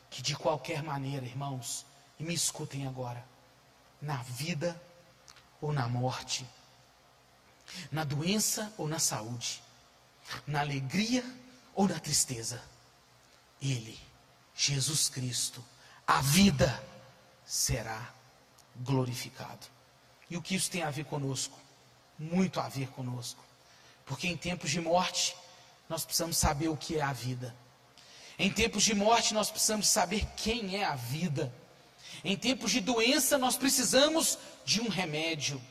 que 0.10 0.22
de 0.22 0.36
qualquer 0.36 0.84
maneira, 0.84 1.26
irmãos, 1.26 1.86
e 2.20 2.24
me 2.24 2.34
escutem 2.34 2.88
agora, 2.88 3.26
na 4.02 4.18
vida 4.24 4.80
ou 5.62 5.72
na 5.72 5.88
morte, 5.88 6.46
na 7.92 8.04
doença 8.04 8.74
ou 8.78 8.88
na 8.88 9.00
saúde, 9.00 9.62
na 10.46 10.60
alegria 10.60 11.24
ou 11.74 11.88
na 11.88 12.00
tristeza, 12.00 12.62
Ele, 13.62 13.98
Jesus 14.56 15.08
Cristo, 15.08 15.64
a 16.06 16.22
vida 16.22 16.84
será 17.46 18.14
glorificado. 18.76 19.68
E 20.30 20.38
o 20.38 20.42
que 20.42 20.56
isso 20.56 20.72
tem 20.72 20.84
a 20.84 20.90
ver 20.90 21.06
conosco? 21.06 21.60
Muito 22.18 22.60
a 22.60 22.68
ver 22.68 22.88
conosco. 22.90 23.44
Porque 24.06 24.28
em 24.28 24.38
tempos 24.38 24.72
de 24.72 24.82
morte, 24.82 25.36
nós 25.88 26.06
precisamos 26.06 26.38
saber 26.38 26.70
o 26.70 26.78
que 26.78 26.98
é 26.98 27.02
a 27.02 27.14
vida. 27.14 27.56
Em 28.40 28.52
tempos 28.52 28.84
de 28.84 28.96
morte, 28.96 29.34
nós 29.34 29.52
precisamos 29.52 29.88
saber 29.88 30.26
quem 30.36 30.78
é 30.78 30.86
a 30.86 30.96
vida. 30.96 31.54
Em 32.24 32.36
tempos 32.38 32.72
de 32.72 32.82
doença, 32.82 33.38
nós 33.38 33.56
precisamos 33.56 34.38
de 34.64 34.82
um 34.82 34.90
remédio. 34.90 35.62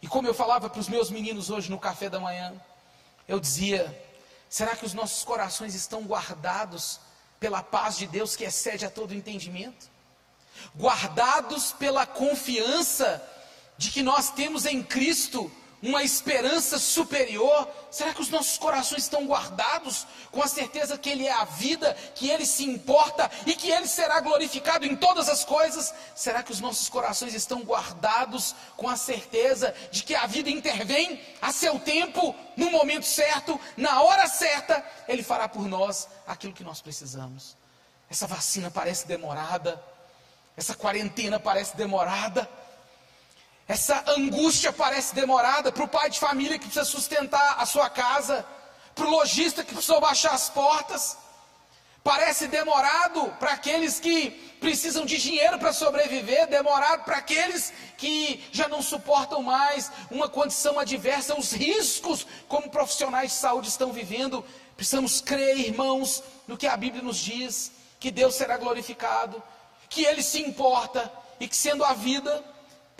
E 0.00 0.08
como 0.08 0.26
eu 0.26 0.34
falava 0.34 0.68
para 0.68 0.80
os 0.80 0.88
meus 0.88 1.10
meninos 1.10 1.50
hoje 1.50 1.70
no 1.70 1.78
café 1.78 2.08
da 2.08 2.18
manhã, 2.18 2.54
eu 3.28 3.38
dizia: 3.38 4.04
será 4.48 4.74
que 4.74 4.84
os 4.84 4.94
nossos 4.94 5.22
corações 5.24 5.74
estão 5.74 6.02
guardados 6.02 7.00
pela 7.38 7.62
paz 7.62 7.96
de 7.96 8.06
Deus 8.06 8.34
que 8.34 8.44
excede 8.44 8.84
a 8.84 8.90
todo 8.90 9.14
entendimento? 9.14 9.90
Guardados 10.76 11.72
pela 11.72 12.06
confiança 12.06 13.22
de 13.76 13.90
que 13.90 14.02
nós 14.02 14.30
temos 14.30 14.66
em 14.66 14.82
Cristo 14.82 15.50
uma 15.82 16.02
esperança 16.02 16.78
superior? 16.78 17.68
Será 17.90 18.14
que 18.14 18.20
os 18.20 18.28
nossos 18.28 18.56
corações 18.56 19.02
estão 19.02 19.26
guardados 19.26 20.06
com 20.30 20.40
a 20.40 20.46
certeza 20.46 20.96
que 20.96 21.10
Ele 21.10 21.26
é 21.26 21.32
a 21.32 21.44
vida, 21.44 21.94
que 22.14 22.30
Ele 22.30 22.46
se 22.46 22.64
importa 22.64 23.28
e 23.44 23.54
que 23.54 23.70
Ele 23.70 23.88
será 23.88 24.20
glorificado 24.20 24.86
em 24.86 24.94
todas 24.94 25.28
as 25.28 25.44
coisas? 25.44 25.92
Será 26.14 26.42
que 26.42 26.52
os 26.52 26.60
nossos 26.60 26.88
corações 26.88 27.34
estão 27.34 27.62
guardados 27.62 28.54
com 28.76 28.88
a 28.88 28.96
certeza 28.96 29.74
de 29.90 30.04
que 30.04 30.14
a 30.14 30.26
vida 30.26 30.48
intervém 30.48 31.20
a 31.40 31.52
seu 31.52 31.80
tempo, 31.80 32.34
no 32.56 32.70
momento 32.70 33.04
certo, 33.04 33.60
na 33.76 34.02
hora 34.02 34.28
certa? 34.28 34.84
Ele 35.08 35.22
fará 35.22 35.48
por 35.48 35.66
nós 35.66 36.08
aquilo 36.26 36.52
que 36.52 36.64
nós 36.64 36.80
precisamos. 36.80 37.56
Essa 38.08 38.26
vacina 38.26 38.70
parece 38.70 39.06
demorada, 39.06 39.82
essa 40.56 40.74
quarentena 40.74 41.40
parece 41.40 41.76
demorada. 41.76 42.48
Essa 43.68 44.02
angústia 44.08 44.72
parece 44.72 45.14
demorada 45.14 45.70
para 45.70 45.84
o 45.84 45.88
pai 45.88 46.10
de 46.10 46.18
família 46.18 46.58
que 46.58 46.66
precisa 46.66 46.84
sustentar 46.84 47.56
a 47.58 47.66
sua 47.66 47.88
casa, 47.88 48.44
para 48.94 49.06
o 49.06 49.10
lojista 49.10 49.64
que 49.64 49.72
precisou 49.72 50.00
baixar 50.00 50.32
as 50.32 50.50
portas. 50.50 51.16
Parece 52.04 52.48
demorado 52.48 53.32
para 53.38 53.52
aqueles 53.52 54.00
que 54.00 54.30
precisam 54.60 55.06
de 55.06 55.16
dinheiro 55.18 55.58
para 55.58 55.72
sobreviver, 55.72 56.48
demorado 56.48 57.04
para 57.04 57.16
aqueles 57.18 57.72
que 57.96 58.44
já 58.50 58.66
não 58.66 58.82
suportam 58.82 59.40
mais 59.42 59.90
uma 60.10 60.28
condição 60.28 60.80
adversa, 60.80 61.38
os 61.38 61.52
riscos 61.52 62.26
como 62.48 62.70
profissionais 62.70 63.30
de 63.30 63.36
saúde 63.38 63.68
estão 63.68 63.92
vivendo. 63.92 64.44
Precisamos 64.76 65.20
crer, 65.20 65.58
irmãos, 65.58 66.24
no 66.48 66.56
que 66.56 66.66
a 66.66 66.76
Bíblia 66.76 67.02
nos 67.02 67.18
diz, 67.18 67.70
que 68.00 68.10
Deus 68.10 68.34
será 68.34 68.56
glorificado, 68.56 69.40
que 69.88 70.04
Ele 70.04 70.24
se 70.24 70.40
importa 70.40 71.10
e 71.38 71.46
que 71.46 71.56
sendo 71.56 71.84
a 71.84 71.92
vida 71.92 72.44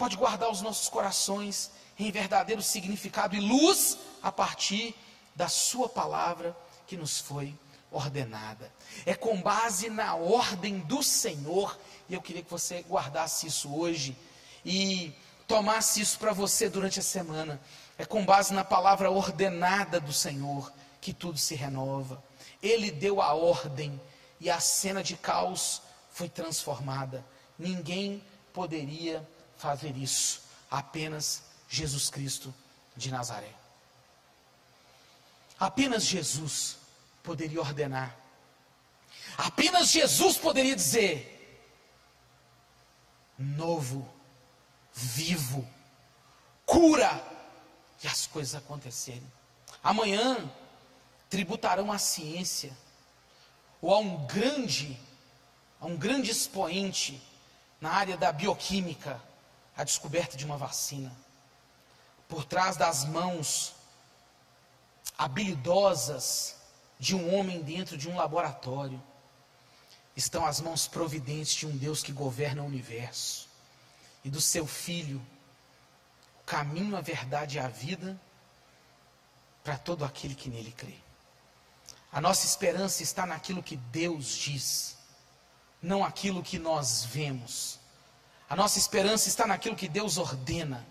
pode 0.03 0.17
guardar 0.17 0.51
os 0.51 0.61
nossos 0.61 0.89
corações 0.89 1.71
em 1.97 2.11
verdadeiro 2.11 2.61
significado 2.61 3.37
e 3.37 3.41
luz 3.41 3.97
a 4.21 4.33
partir 4.33 4.97
da 5.33 5.47
Sua 5.47 5.89
palavra 5.89 6.57
que 6.89 6.97
nos 6.97 7.21
foi 7.21 7.55
ordenada. 7.89 8.69
É 9.07 9.15
com 9.15 9.41
base 9.41 9.89
na 9.89 10.17
ordem 10.17 10.81
do 10.81 11.05
Senhor, 11.05 11.79
e 12.09 12.15
eu 12.15 12.21
queria 12.21 12.43
que 12.43 12.51
você 12.51 12.85
guardasse 12.89 13.47
isso 13.47 13.73
hoje 13.73 14.17
e 14.65 15.15
tomasse 15.47 16.01
isso 16.01 16.19
para 16.19 16.33
você 16.33 16.69
durante 16.69 16.99
a 16.99 17.03
semana. 17.05 17.61
É 17.97 18.05
com 18.05 18.25
base 18.25 18.53
na 18.53 18.65
palavra 18.65 19.09
ordenada 19.09 20.01
do 20.01 20.13
Senhor 20.13 20.73
que 21.01 21.13
tudo 21.13 21.39
se 21.39 21.55
renova. 21.55 22.21
Ele 22.61 22.91
deu 22.91 23.23
a 23.23 23.35
ordem 23.35 24.01
e 24.41 24.51
a 24.51 24.59
cena 24.59 25.01
de 25.01 25.17
caos 25.17 25.81
foi 26.11 26.29
transformada. 26.29 27.25
Ninguém 27.57 28.21
poderia 28.53 29.25
fazer 29.63 29.97
isso, 29.97 30.43
apenas 30.69 31.45
Jesus 31.69 32.11
Cristo 32.11 32.53
de 32.97 33.11
Nazaré. 33.11 33.55
Apenas 35.59 36.05
Jesus 36.05 36.77
poderia 37.23 37.61
ordenar. 37.61 38.17
Apenas 39.39 39.89
Jesus 39.91 40.37
poderia 40.37 40.75
dizer: 40.75 41.17
novo, 43.39 44.07
vivo, 44.93 45.67
cura, 46.67 47.23
e 48.03 48.09
as 48.09 48.27
coisas 48.27 48.57
acontecerem. 48.57 49.33
Amanhã 49.83 50.51
tributarão 51.31 51.93
à 51.93 51.99
ciência, 51.99 52.77
ou 53.81 53.95
a 53.95 53.99
um 53.99 54.27
grande, 54.27 54.99
a 55.81 55.87
um 55.87 55.97
grande 55.97 56.33
expoente 56.33 57.23
na 57.81 57.91
área 57.91 58.17
da 58.17 58.33
bioquímica, 58.33 59.21
a 59.77 59.85
descoberta 59.85 60.37
de 60.37 60.45
uma 60.45 60.57
vacina. 60.57 61.13
Por 62.29 62.45
trás 62.45 62.77
das 62.77 63.05
mãos 63.05 63.75
habilidosas 65.17 66.57
de 66.99 67.15
um 67.15 67.35
homem 67.35 67.63
dentro 67.63 67.97
de 67.97 68.09
um 68.09 68.17
laboratório 68.17 69.03
estão 70.17 70.45
as 70.45 70.61
mãos 70.61 70.87
providentes 70.87 71.55
de 71.55 71.67
um 71.67 71.77
Deus 71.77 72.03
que 72.03 72.13
governa 72.13 72.63
o 72.63 72.67
universo 72.67 73.49
e 74.25 74.31
do 74.31 74.41
seu 74.41 74.67
Filho, 74.67 75.21
o 76.41 76.45
caminho, 76.45 76.97
a 76.97 77.01
verdade 77.01 77.57
e 77.57 77.61
a 77.61 77.69
vida 77.69 78.21
para 79.65 79.79
todo 79.79 80.05
aquele 80.05 80.35
que 80.35 80.49
nele 80.49 80.73
crê. 80.73 80.95
A 82.13 82.21
nossa 82.21 82.45
esperança 82.47 83.03
está 83.03 83.25
naquilo 83.25 83.63
que 83.63 83.77
Deus 83.77 84.37
diz, 84.37 84.97
não 85.81 86.05
aquilo 86.05 86.43
que 86.43 86.59
nós 86.59 87.05
vemos. 87.05 87.79
A 88.53 88.55
nossa 88.55 88.79
esperança 88.79 89.31
está 89.31 89.47
naquilo 89.47 89.75
que 89.75 89.89
Deus 89.89 90.19
ordena, 90.19 90.87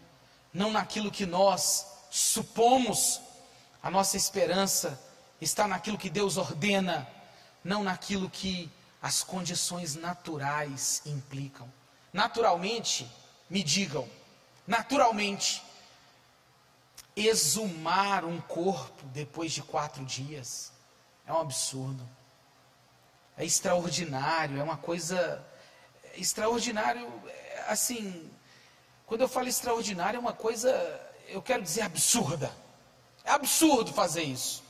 não 0.51 0.71
naquilo 0.71 1.11
que 1.11 1.27
nós 1.27 1.85
supomos. 2.09 3.21
A 3.83 3.91
nossa 3.91 4.17
esperança 4.17 4.99
está 5.39 5.67
naquilo 5.67 5.95
que 5.95 6.09
Deus 6.09 6.37
ordena, 6.37 7.07
não 7.63 7.83
naquilo 7.83 8.27
que 8.31 8.67
as 8.99 9.23
condições 9.23 9.93
naturais 9.93 11.03
implicam. 11.05 11.71
Naturalmente, 12.11 13.07
me 13.47 13.61
digam, 13.61 14.09
naturalmente, 14.65 15.63
exumar 17.15 18.25
um 18.25 18.41
corpo 18.41 19.05
depois 19.13 19.51
de 19.51 19.61
quatro 19.61 20.03
dias 20.03 20.73
é 21.27 21.31
um 21.31 21.39
absurdo, 21.39 22.09
é 23.37 23.45
extraordinário, 23.45 24.59
é 24.59 24.63
uma 24.63 24.77
coisa 24.77 25.45
extraordinário 26.15 27.07
assim, 27.67 28.29
quando 29.05 29.21
eu 29.21 29.27
falo 29.27 29.47
extraordinário, 29.47 30.17
é 30.17 30.19
uma 30.19 30.33
coisa, 30.33 30.69
eu 31.27 31.41
quero 31.41 31.63
dizer 31.63 31.81
absurda. 31.81 32.51
É 33.23 33.31
absurdo 33.31 33.93
fazer 33.93 34.23
isso. 34.23 34.63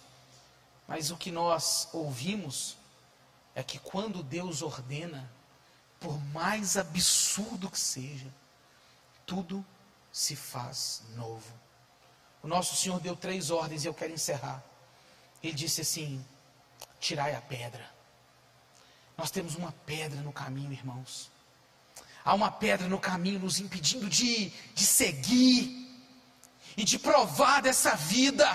Mas 0.87 1.11
o 1.11 1.17
que 1.17 1.31
nós 1.31 1.87
ouvimos 1.93 2.77
é 3.55 3.63
que 3.63 3.79
quando 3.79 4.23
Deus 4.23 4.61
ordena, 4.61 5.31
por 5.99 6.19
mais 6.33 6.77
absurdo 6.77 7.69
que 7.69 7.79
seja, 7.79 8.27
tudo 9.25 9.65
se 10.11 10.35
faz 10.35 11.03
novo. 11.15 11.53
O 12.43 12.47
nosso 12.47 12.75
Senhor 12.75 12.99
deu 12.99 13.15
três 13.15 13.51
ordens 13.51 13.83
e 13.83 13.87
eu 13.87 13.93
quero 13.93 14.11
encerrar. 14.11 14.63
Ele 15.41 15.53
disse 15.53 15.81
assim: 15.81 16.25
tirai 16.99 17.35
a 17.35 17.41
pedra. 17.41 17.87
Nós 19.21 19.29
temos 19.29 19.55
uma 19.55 19.71
pedra 19.85 20.19
no 20.21 20.33
caminho, 20.33 20.73
irmãos. 20.73 21.29
Há 22.25 22.33
uma 22.33 22.49
pedra 22.49 22.87
no 22.87 22.97
caminho 22.97 23.39
nos 23.39 23.59
impedindo 23.59 24.09
de, 24.09 24.49
de 24.73 24.83
seguir 24.83 25.87
e 26.75 26.83
de 26.83 26.97
provar 26.97 27.61
dessa 27.61 27.95
vida 27.95 28.49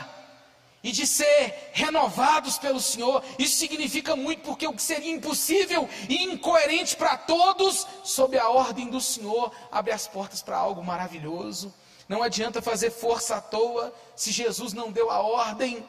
e 0.83 0.91
de 0.91 1.07
ser 1.07 1.71
renovados 1.73 2.59
pelo 2.59 2.81
Senhor. 2.81 3.23
Isso 3.39 3.59
significa 3.59 4.17
muito 4.17 4.43
porque 4.43 4.67
o 4.67 4.73
que 4.73 4.83
seria 4.83 5.13
impossível 5.15 5.89
e 6.09 6.25
incoerente 6.25 6.97
para 6.97 7.17
todos, 7.17 7.87
sob 8.03 8.37
a 8.37 8.49
ordem 8.49 8.91
do 8.91 9.01
Senhor, 9.01 9.53
abre 9.71 9.93
as 9.93 10.09
portas 10.09 10.43
para 10.43 10.57
algo 10.57 10.83
maravilhoso. 10.83 11.73
Não 12.09 12.25
adianta 12.25 12.61
fazer 12.61 12.91
força 12.91 13.37
à 13.37 13.41
toa 13.41 13.95
se 14.17 14.33
Jesus 14.33 14.73
não 14.73 14.91
deu 14.91 15.13
a 15.13 15.21
ordem. 15.21 15.89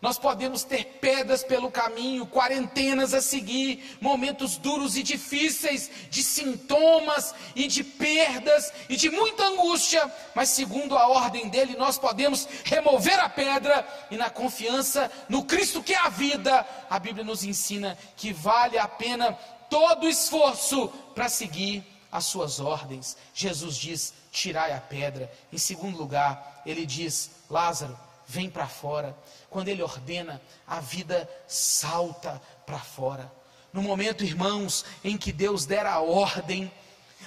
Nós 0.00 0.18
podemos 0.18 0.62
ter 0.62 0.84
pedras 1.00 1.42
pelo 1.42 1.70
caminho, 1.70 2.26
quarentenas 2.26 3.12
a 3.14 3.20
seguir, 3.20 3.96
momentos 4.00 4.56
duros 4.56 4.96
e 4.96 5.02
difíceis, 5.02 5.90
de 6.08 6.22
sintomas 6.22 7.34
e 7.56 7.66
de 7.66 7.82
perdas 7.82 8.72
e 8.88 8.96
de 8.96 9.10
muita 9.10 9.44
angústia, 9.44 10.10
mas 10.34 10.50
segundo 10.50 10.96
a 10.96 11.08
ordem 11.08 11.48
dele, 11.48 11.76
nós 11.76 11.98
podemos 11.98 12.46
remover 12.64 13.18
a 13.18 13.28
pedra 13.28 13.86
e 14.10 14.16
na 14.16 14.30
confiança 14.30 15.10
no 15.28 15.44
Cristo 15.44 15.82
que 15.82 15.94
é 15.94 15.98
a 15.98 16.08
vida, 16.08 16.66
a 16.88 16.98
Bíblia 16.98 17.24
nos 17.24 17.42
ensina 17.42 17.98
que 18.16 18.32
vale 18.32 18.78
a 18.78 18.86
pena 18.86 19.32
todo 19.68 20.04
o 20.04 20.08
esforço 20.08 20.88
para 21.14 21.28
seguir 21.28 21.84
as 22.10 22.24
suas 22.24 22.60
ordens. 22.60 23.16
Jesus 23.34 23.76
diz: 23.76 24.14
tirai 24.30 24.72
a 24.72 24.80
pedra. 24.80 25.30
Em 25.52 25.58
segundo 25.58 25.98
lugar, 25.98 26.62
ele 26.64 26.86
diz: 26.86 27.30
Lázaro, 27.50 27.98
vem 28.26 28.50
para 28.50 28.66
fora. 28.66 29.16
Quando 29.50 29.68
ele 29.68 29.82
ordena, 29.82 30.40
a 30.66 30.80
vida 30.80 31.28
salta 31.46 32.40
para 32.66 32.78
fora. 32.78 33.32
No 33.72 33.82
momento, 33.82 34.24
irmãos, 34.24 34.84
em 35.02 35.16
que 35.16 35.32
Deus 35.32 35.64
der 35.64 35.86
a 35.86 36.00
ordem, 36.00 36.70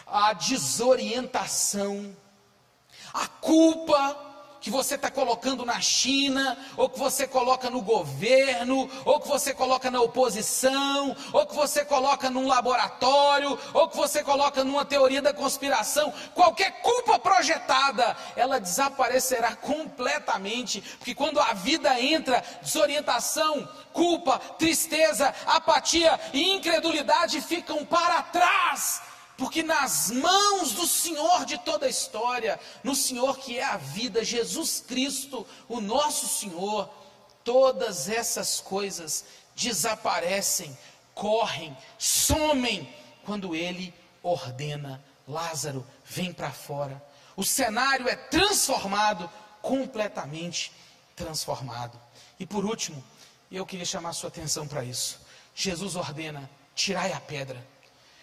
a 0.06 0.34
desorientação, 0.34 2.16
a 3.14 3.28
culpa, 3.28 4.31
que 4.62 4.70
você 4.70 4.94
está 4.94 5.10
colocando 5.10 5.66
na 5.66 5.82
China, 5.82 6.56
ou 6.78 6.88
que 6.88 7.00
você 7.00 7.28
coloca 7.28 7.68
no 7.70 7.82
governo, 7.82 8.88
ou 9.04 9.20
que 9.20 9.28
você 9.28 9.56
coloca 9.56 9.90
na 9.90 10.00
oposição, 10.00 11.16
ou 11.34 11.48
que 11.48 11.56
você 11.56 11.84
coloca 11.84 12.30
num 12.30 12.48
laboratório, 12.48 13.58
ou 13.74 13.90
que 13.90 13.98
você 13.98 14.24
coloca 14.24 14.64
numa 14.64 14.86
teoria 14.86 15.22
da 15.22 15.34
conspiração, 15.34 16.14
qualquer 16.36 16.82
culpa 16.82 17.18
projetada, 17.18 18.16
ela 18.36 18.60
desaparecerá 18.60 19.56
completamente, 19.56 20.80
porque 21.00 21.16
quando 21.16 21.40
a 21.40 21.54
vida 21.54 22.00
entra, 22.00 22.44
desorientação, 22.62 23.68
culpa, 23.92 24.38
tristeza, 24.60 25.34
apatia 25.48 26.20
e 26.32 26.54
incredulidade 26.54 27.42
ficam 27.42 27.84
para 27.84 28.22
trás 28.22 29.11
porque 29.42 29.64
nas 29.64 30.12
mãos 30.12 30.74
do 30.74 30.86
Senhor 30.86 31.46
de 31.46 31.58
toda 31.58 31.88
a 31.88 31.90
história, 31.90 32.60
no 32.84 32.94
Senhor 32.94 33.40
que 33.40 33.58
é 33.58 33.64
a 33.64 33.76
vida, 33.76 34.24
Jesus 34.24 34.86
Cristo, 34.88 35.48
o 35.68 35.82
nosso 35.82 36.28
Senhor, 36.28 36.88
todas 37.44 38.08
essas 38.08 38.60
coisas 38.62 39.26
desaparecem, 39.56 40.78
correm, 41.16 41.76
somem 41.98 42.88
quando 43.26 43.56
ele 43.56 43.92
ordena: 44.22 45.04
Lázaro, 45.28 45.84
vem 46.06 46.32
para 46.32 46.52
fora. 46.52 47.04
O 47.36 47.44
cenário 47.44 48.08
é 48.08 48.16
transformado, 48.16 49.28
completamente 49.60 50.72
transformado. 51.16 52.00
E 52.40 52.46
por 52.46 52.64
último, 52.64 53.04
eu 53.52 53.66
queria 53.66 53.86
chamar 53.86 54.14
sua 54.14 54.30
atenção 54.30 54.68
para 54.68 54.84
isso. 54.84 55.20
Jesus 55.56 55.96
ordena: 55.96 56.48
tirai 56.76 57.12
a 57.12 57.20
pedra. 57.20 57.71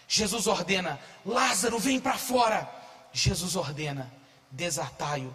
Jesus 0.09 0.47
ordena: 0.47 0.99
Lázaro, 1.25 1.79
vem 1.79 2.01
para 2.01 2.17
fora. 2.17 2.69
Jesus 3.13 3.55
ordena: 3.55 4.11
desatai-o 4.51 5.35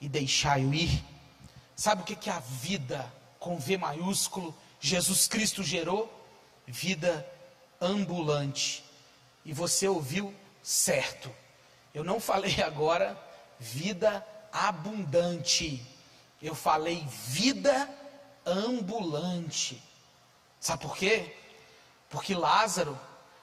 e 0.00 0.08
deixai-o 0.08 0.72
ir. 0.72 1.04
Sabe 1.74 2.02
o 2.02 2.04
que, 2.04 2.14
que 2.14 2.30
a 2.30 2.38
vida 2.38 3.12
com 3.40 3.58
V 3.58 3.76
maiúsculo 3.76 4.56
Jesus 4.80 5.26
Cristo 5.26 5.64
gerou? 5.64 6.08
Vida 6.66 7.28
ambulante. 7.80 8.84
E 9.44 9.52
você 9.52 9.88
ouviu 9.88 10.32
certo. 10.62 11.30
Eu 11.92 12.04
não 12.04 12.20
falei 12.20 12.62
agora 12.62 13.18
vida 13.58 14.24
abundante. 14.52 15.84
Eu 16.40 16.54
falei 16.54 17.04
vida 17.08 17.88
ambulante. 18.46 19.82
Sabe 20.60 20.82
por 20.82 20.96
quê? 20.96 21.34
Porque 22.08 22.34
Lázaro 22.34 22.98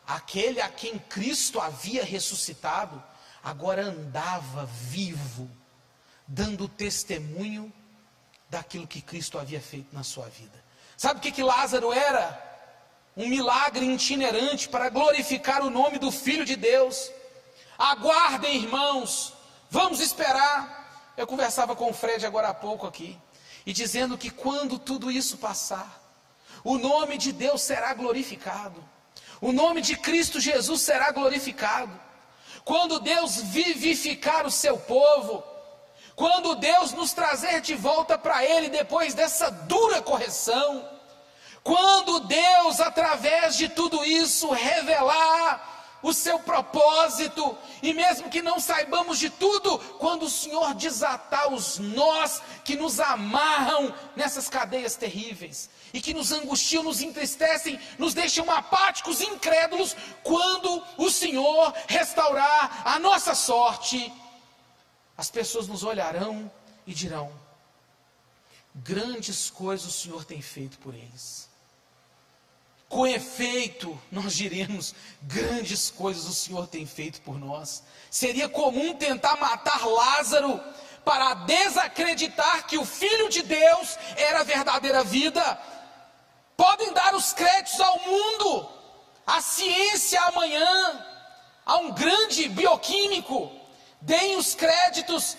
aquele 0.07 0.61
a 0.61 0.69
quem 0.69 0.97
Cristo 0.99 1.59
havia 1.59 2.03
ressuscitado, 2.03 3.01
agora 3.43 3.83
andava 3.83 4.65
vivo, 4.65 5.49
dando 6.27 6.67
testemunho 6.67 7.71
daquilo 8.49 8.87
que 8.87 9.01
Cristo 9.01 9.39
havia 9.39 9.61
feito 9.61 9.93
na 9.93 10.03
sua 10.03 10.27
vida. 10.27 10.61
Sabe 10.97 11.19
o 11.19 11.21
que, 11.21 11.31
que 11.31 11.43
Lázaro 11.43 11.91
era? 11.91 12.49
Um 13.15 13.27
milagre 13.27 13.85
itinerante 13.85 14.69
para 14.69 14.89
glorificar 14.89 15.63
o 15.63 15.69
nome 15.69 15.97
do 15.97 16.11
Filho 16.11 16.45
de 16.45 16.55
Deus. 16.55 17.11
Aguardem, 17.77 18.55
irmãos, 18.55 19.33
vamos 19.69 19.99
esperar. 19.99 21.13
Eu 21.17 21.25
conversava 21.25 21.75
com 21.75 21.89
o 21.89 21.93
Fred 21.93 22.25
agora 22.25 22.49
há 22.49 22.53
pouco 22.53 22.85
aqui, 22.87 23.17
e 23.65 23.73
dizendo 23.73 24.17
que 24.17 24.29
quando 24.29 24.79
tudo 24.79 25.11
isso 25.11 25.37
passar, 25.37 26.01
o 26.63 26.77
nome 26.77 27.17
de 27.17 27.31
Deus 27.31 27.61
será 27.61 27.93
glorificado 27.93 28.83
o 29.41 29.51
nome 29.51 29.81
de 29.81 29.97
Cristo 29.97 30.39
Jesus 30.39 30.81
será 30.81 31.11
glorificado. 31.11 31.99
Quando 32.63 32.99
Deus 32.99 33.41
vivificar 33.41 34.45
o 34.45 34.51
seu 34.51 34.77
povo, 34.77 35.43
quando 36.15 36.55
Deus 36.55 36.93
nos 36.93 37.11
trazer 37.11 37.59
de 37.59 37.73
volta 37.73 38.17
para 38.19 38.45
Ele 38.45 38.69
depois 38.69 39.15
dessa 39.15 39.49
dura 39.49 39.99
correção, 39.99 40.87
quando 41.63 42.19
Deus, 42.21 42.79
através 42.79 43.57
de 43.57 43.67
tudo 43.69 44.05
isso, 44.05 44.51
revelar 44.51 45.80
o 46.01 46.13
seu 46.13 46.39
propósito, 46.39 47.57
e 47.81 47.93
mesmo 47.93 48.29
que 48.29 48.41
não 48.41 48.59
saibamos 48.59 49.19
de 49.19 49.29
tudo, 49.29 49.77
quando 49.99 50.23
o 50.23 50.29
Senhor 50.29 50.73
desatar 50.73 51.53
os 51.53 51.77
nós 51.77 52.41
que 52.63 52.75
nos 52.75 52.99
amarram 52.99 53.93
nessas 54.15 54.49
cadeias 54.49 54.95
terríveis, 54.95 55.69
e 55.93 56.01
que 56.01 56.13
nos 56.13 56.31
angustiam, 56.31 56.83
nos 56.83 57.01
entristecem, 57.01 57.79
nos 57.99 58.13
deixam 58.13 58.49
apáticos, 58.49 59.21
incrédulos, 59.21 59.95
quando 60.23 60.83
o 60.97 61.09
Senhor 61.09 61.73
restaurar 61.87 62.81
a 62.85 62.97
nossa 62.97 63.35
sorte, 63.35 64.11
as 65.17 65.29
pessoas 65.29 65.67
nos 65.67 65.83
olharão 65.83 66.49
e 66.87 66.93
dirão: 66.93 67.31
grandes 68.73 69.49
coisas 69.49 69.87
o 69.87 69.91
Senhor 69.91 70.25
tem 70.25 70.41
feito 70.41 70.79
por 70.79 70.95
eles. 70.95 71.50
Com 72.91 73.07
efeito, 73.07 73.97
nós 74.11 74.35
diremos: 74.35 74.93
grandes 75.21 75.89
coisas 75.89 76.27
o 76.27 76.33
Senhor 76.33 76.67
tem 76.67 76.85
feito 76.85 77.21
por 77.21 77.39
nós. 77.39 77.83
Seria 78.09 78.49
comum 78.49 78.93
tentar 78.95 79.37
matar 79.37 79.87
Lázaro 79.87 80.61
para 81.05 81.33
desacreditar 81.35 82.67
que 82.67 82.77
o 82.77 82.83
Filho 82.83 83.29
de 83.29 83.43
Deus 83.43 83.97
era 84.17 84.41
a 84.41 84.43
verdadeira 84.43 85.05
vida. 85.05 85.41
Podem 86.57 86.91
dar 86.91 87.15
os 87.15 87.31
créditos 87.31 87.79
ao 87.79 87.97
mundo, 87.99 88.69
à 89.25 89.39
ciência 89.39 90.19
amanhã, 90.23 91.05
a 91.65 91.77
um 91.77 91.93
grande 91.93 92.49
bioquímico. 92.49 93.53
Deem 94.01 94.35
os 94.35 94.53
créditos 94.53 95.37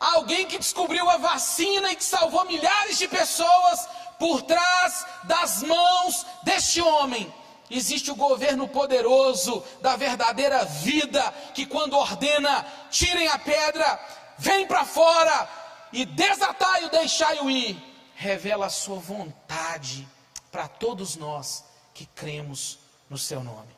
a 0.00 0.14
alguém 0.14 0.46
que 0.46 0.58
descobriu 0.58 1.08
a 1.10 1.18
vacina 1.18 1.92
e 1.92 1.96
que 1.96 2.04
salvou 2.04 2.46
milhares 2.46 2.96
de 2.96 3.06
pessoas 3.08 3.88
por 4.18 4.42
trás 4.42 5.06
das 5.24 5.62
mãos 5.62 6.26
deste 6.42 6.80
homem 6.80 7.32
existe 7.70 8.10
o 8.10 8.16
governo 8.16 8.68
poderoso 8.68 9.64
da 9.80 9.96
verdadeira 9.96 10.64
vida, 10.64 11.32
que 11.54 11.66
quando 11.66 11.96
ordena, 11.96 12.64
tirem 12.90 13.28
a 13.28 13.38
pedra, 13.38 14.00
vem 14.38 14.66
para 14.66 14.84
fora 14.84 15.48
e 15.92 16.04
desatai-o, 16.04 16.90
deixai-o 16.90 17.50
ir, 17.50 17.76
revela 18.14 18.66
a 18.66 18.70
sua 18.70 18.98
vontade 18.98 20.06
para 20.50 20.68
todos 20.68 21.16
nós 21.16 21.64
que 21.92 22.06
cremos 22.06 22.78
no 23.08 23.18
seu 23.18 23.42
nome. 23.42 23.74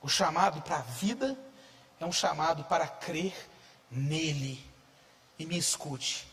O 0.00 0.08
chamado 0.08 0.60
para 0.62 0.78
a 0.78 0.82
vida 0.82 1.36
é 2.00 2.04
um 2.04 2.12
chamado 2.12 2.64
para 2.64 2.86
crer 2.86 3.34
nele. 3.90 4.64
E 5.38 5.44
me 5.44 5.58
escute, 5.58 6.26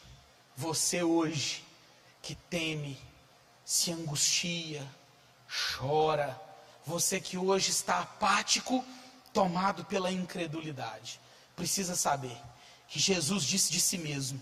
você 0.56 1.04
hoje 1.04 1.64
que 2.22 2.36
teme, 2.36 2.98
se 3.74 3.92
angustia, 3.92 4.88
chora, 5.76 6.40
você 6.86 7.20
que 7.20 7.40
hoje 7.40 7.72
está 7.72 8.02
apático, 8.02 8.86
tomado 9.34 9.84
pela 9.86 10.12
incredulidade, 10.12 11.20
precisa 11.56 11.96
saber 11.96 12.38
que 12.88 13.00
Jesus 13.00 13.44
disse 13.44 13.72
de 13.72 13.82
si 13.82 13.98
mesmo: 13.98 14.40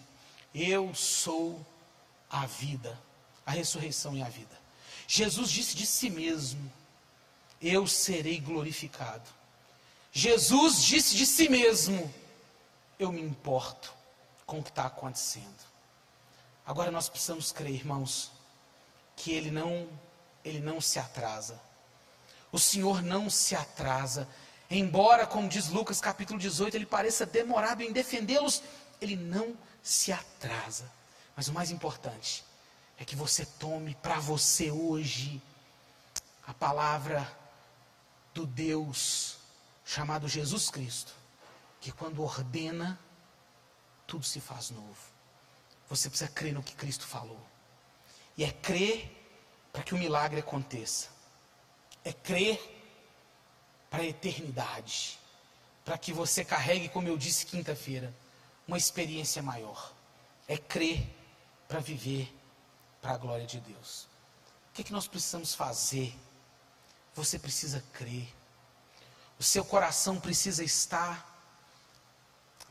Eu 0.53 0.93
sou 0.93 1.65
a 2.29 2.45
vida, 2.45 2.99
a 3.45 3.51
ressurreição 3.51 4.17
e 4.17 4.21
a 4.21 4.27
vida. 4.27 4.59
Jesus 5.07 5.49
disse 5.49 5.77
de 5.77 5.85
si 5.85 6.09
mesmo: 6.09 6.69
Eu 7.61 7.87
serei 7.87 8.37
glorificado. 8.37 9.29
Jesus 10.11 10.83
disse 10.83 11.15
de 11.15 11.25
si 11.25 11.47
mesmo: 11.47 12.13
Eu 12.99 13.13
me 13.13 13.21
importo 13.21 13.93
com 14.45 14.59
o 14.59 14.63
que 14.63 14.71
está 14.71 14.87
acontecendo. 14.87 15.71
Agora 16.65 16.91
nós 16.91 17.07
precisamos 17.07 17.53
crer, 17.53 17.75
irmãos, 17.75 18.29
que 19.21 19.31
Ele 19.31 19.51
não, 19.51 19.87
Ele 20.43 20.59
não 20.59 20.81
se 20.81 20.97
atrasa. 20.97 21.61
O 22.51 22.57
Senhor 22.57 23.03
não 23.03 23.29
se 23.29 23.55
atrasa. 23.55 24.27
Embora, 24.69 25.27
como 25.27 25.47
diz 25.47 25.69
Lucas 25.69 26.01
capítulo 26.01 26.39
18, 26.39 26.75
ele 26.75 26.87
pareça 26.87 27.25
demorado 27.25 27.83
em 27.83 27.91
defendê-los, 27.91 28.63
ele 28.99 29.15
não 29.15 29.55
se 29.83 30.11
atrasa. 30.11 30.91
Mas 31.35 31.47
o 31.47 31.53
mais 31.53 31.69
importante 31.69 32.43
é 32.97 33.05
que 33.05 33.15
você 33.15 33.45
tome 33.45 33.93
para 34.01 34.19
você 34.19 34.71
hoje 34.71 35.41
a 36.47 36.53
palavra 36.53 37.31
do 38.33 38.45
Deus 38.45 39.37
chamado 39.85 40.27
Jesus 40.27 40.69
Cristo, 40.69 41.13
que 41.79 41.91
quando 41.91 42.23
ordena, 42.23 42.99
tudo 44.07 44.25
se 44.25 44.39
faz 44.39 44.71
novo. 44.71 44.97
Você 45.89 46.09
precisa 46.09 46.31
crer 46.31 46.53
no 46.53 46.63
que 46.63 46.73
Cristo 46.75 47.05
falou. 47.05 47.51
E 48.41 48.43
é 48.43 48.51
crer 48.51 49.07
para 49.71 49.83
que 49.83 49.93
o 49.93 49.99
milagre 49.99 50.39
aconteça. 50.39 51.09
É 52.03 52.11
crer 52.11 52.59
para 53.87 54.01
a 54.01 54.07
eternidade, 54.07 55.19
para 55.85 55.95
que 55.95 56.11
você 56.11 56.43
carregue, 56.43 56.89
como 56.89 57.07
eu 57.07 57.19
disse 57.19 57.45
quinta-feira, 57.45 58.11
uma 58.67 58.79
experiência 58.79 59.43
maior. 59.43 59.93
É 60.47 60.57
crer 60.57 61.07
para 61.67 61.79
viver 61.81 62.35
para 62.99 63.11
a 63.11 63.17
glória 63.17 63.45
de 63.45 63.59
Deus. 63.59 64.07
O 64.71 64.73
que, 64.73 64.81
é 64.81 64.85
que 64.85 64.91
nós 64.91 65.05
precisamos 65.05 65.53
fazer? 65.53 66.11
Você 67.13 67.37
precisa 67.37 67.83
crer. 67.93 68.27
O 69.37 69.43
seu 69.43 69.63
coração 69.63 70.19
precisa 70.19 70.63
estar 70.63 71.45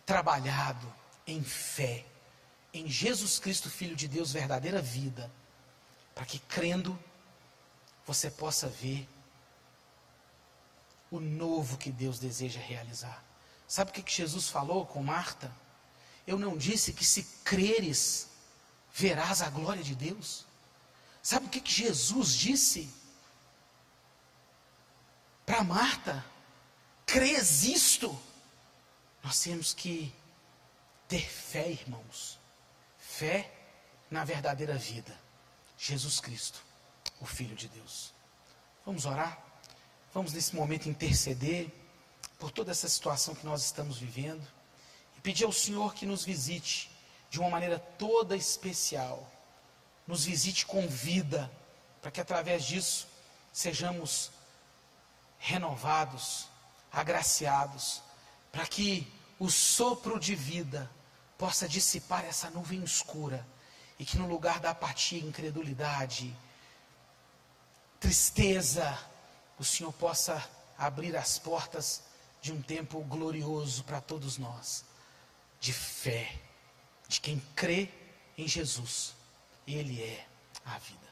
trabalhado 0.04 0.92
em 1.28 1.44
fé, 1.44 2.04
em 2.74 2.88
Jesus 2.88 3.38
Cristo, 3.38 3.70
Filho 3.70 3.94
de 3.94 4.09
Deus, 4.09 4.33
verdadeira 4.33 4.83
vida, 4.83 5.30
para 6.14 6.27
que 6.27 6.38
crendo 6.38 6.99
você 8.07 8.31
possa 8.31 8.68
ver 8.68 9.09
o 11.11 11.20
novo 11.20 11.77
que 11.77 11.90
Deus 11.90 12.18
deseja 12.18 12.61
realizar. 12.61 13.25
Sabe 13.66 13.90
o 13.90 13.94
que 13.94 14.11
Jesus 14.11 14.49
falou 14.49 14.87
com 14.87 15.03
Marta? 15.03 15.53
Eu 16.27 16.38
não 16.38 16.57
disse 16.57 16.92
que 16.92 17.05
se 17.05 17.23
creres, 17.44 18.29
verás 18.92 19.42
a 19.42 19.51
glória 19.51 19.83
de 19.83 19.94
Deus. 19.94 20.44
Sabe 21.23 21.46
o 21.46 21.49
que 21.49 21.62
Jesus 21.64 22.35
disse 22.35 22.92
para 25.44 25.64
Marta? 25.64 26.25
Crês 27.07 27.64
isto? 27.64 28.16
Nós 29.23 29.40
temos 29.40 29.75
que 29.75 30.14
ter 31.09 31.29
fé, 31.29 31.70
irmãos. 31.70 32.38
Fé 32.99 33.53
na 34.11 34.25
verdadeira 34.25 34.77
vida. 34.77 35.16
Jesus 35.81 36.21
Cristo, 36.21 36.62
o 37.23 37.25
Filho 37.25 37.57
de 37.57 37.66
Deus. 37.69 38.12
Vamos 38.85 39.07
orar? 39.07 39.43
Vamos 40.12 40.35
nesse 40.35 40.55
momento 40.55 40.90
interceder 40.90 41.73
por 42.38 42.51
toda 42.51 42.71
essa 42.71 42.87
situação 42.87 43.35
que 43.35 43.47
nós 43.47 43.64
estamos 43.64 43.97
vivendo 43.97 44.47
e 45.16 45.21
pedir 45.23 45.45
ao 45.45 45.53
Senhor 45.53 45.95
que 45.95 46.05
nos 46.05 46.23
visite 46.23 46.90
de 47.31 47.40
uma 47.40 47.49
maneira 47.49 47.79
toda 47.79 48.37
especial. 48.37 49.27
Nos 50.07 50.27
visite 50.27 50.66
com 50.66 50.87
vida, 50.87 51.51
para 52.03 52.11
que 52.11 52.21
através 52.21 52.64
disso 52.64 53.09
sejamos 53.51 54.31
renovados, 55.38 56.47
agraciados, 56.93 58.03
para 58.53 58.66
que 58.66 59.11
o 59.38 59.49
sopro 59.49 60.21
de 60.21 60.35
vida 60.35 60.90
possa 61.38 61.66
dissipar 61.66 62.23
essa 62.27 62.51
nuvem 62.51 62.85
escura 62.85 63.47
e 64.00 64.04
que 64.06 64.16
no 64.16 64.26
lugar 64.26 64.60
da 64.60 64.70
apatia, 64.70 65.20
incredulidade, 65.20 66.34
tristeza, 68.00 68.98
o 69.58 69.64
Senhor 69.64 69.92
possa 69.92 70.42
abrir 70.78 71.14
as 71.14 71.38
portas 71.38 72.02
de 72.40 72.50
um 72.50 72.62
tempo 72.62 73.02
glorioso 73.02 73.84
para 73.84 74.00
todos 74.00 74.38
nós, 74.38 74.86
de 75.60 75.74
fé, 75.74 76.34
de 77.08 77.20
quem 77.20 77.38
crê 77.54 77.90
em 78.38 78.48
Jesus. 78.48 79.14
Ele 79.66 80.02
é 80.02 80.26
a 80.64 80.78
vida. 80.78 81.10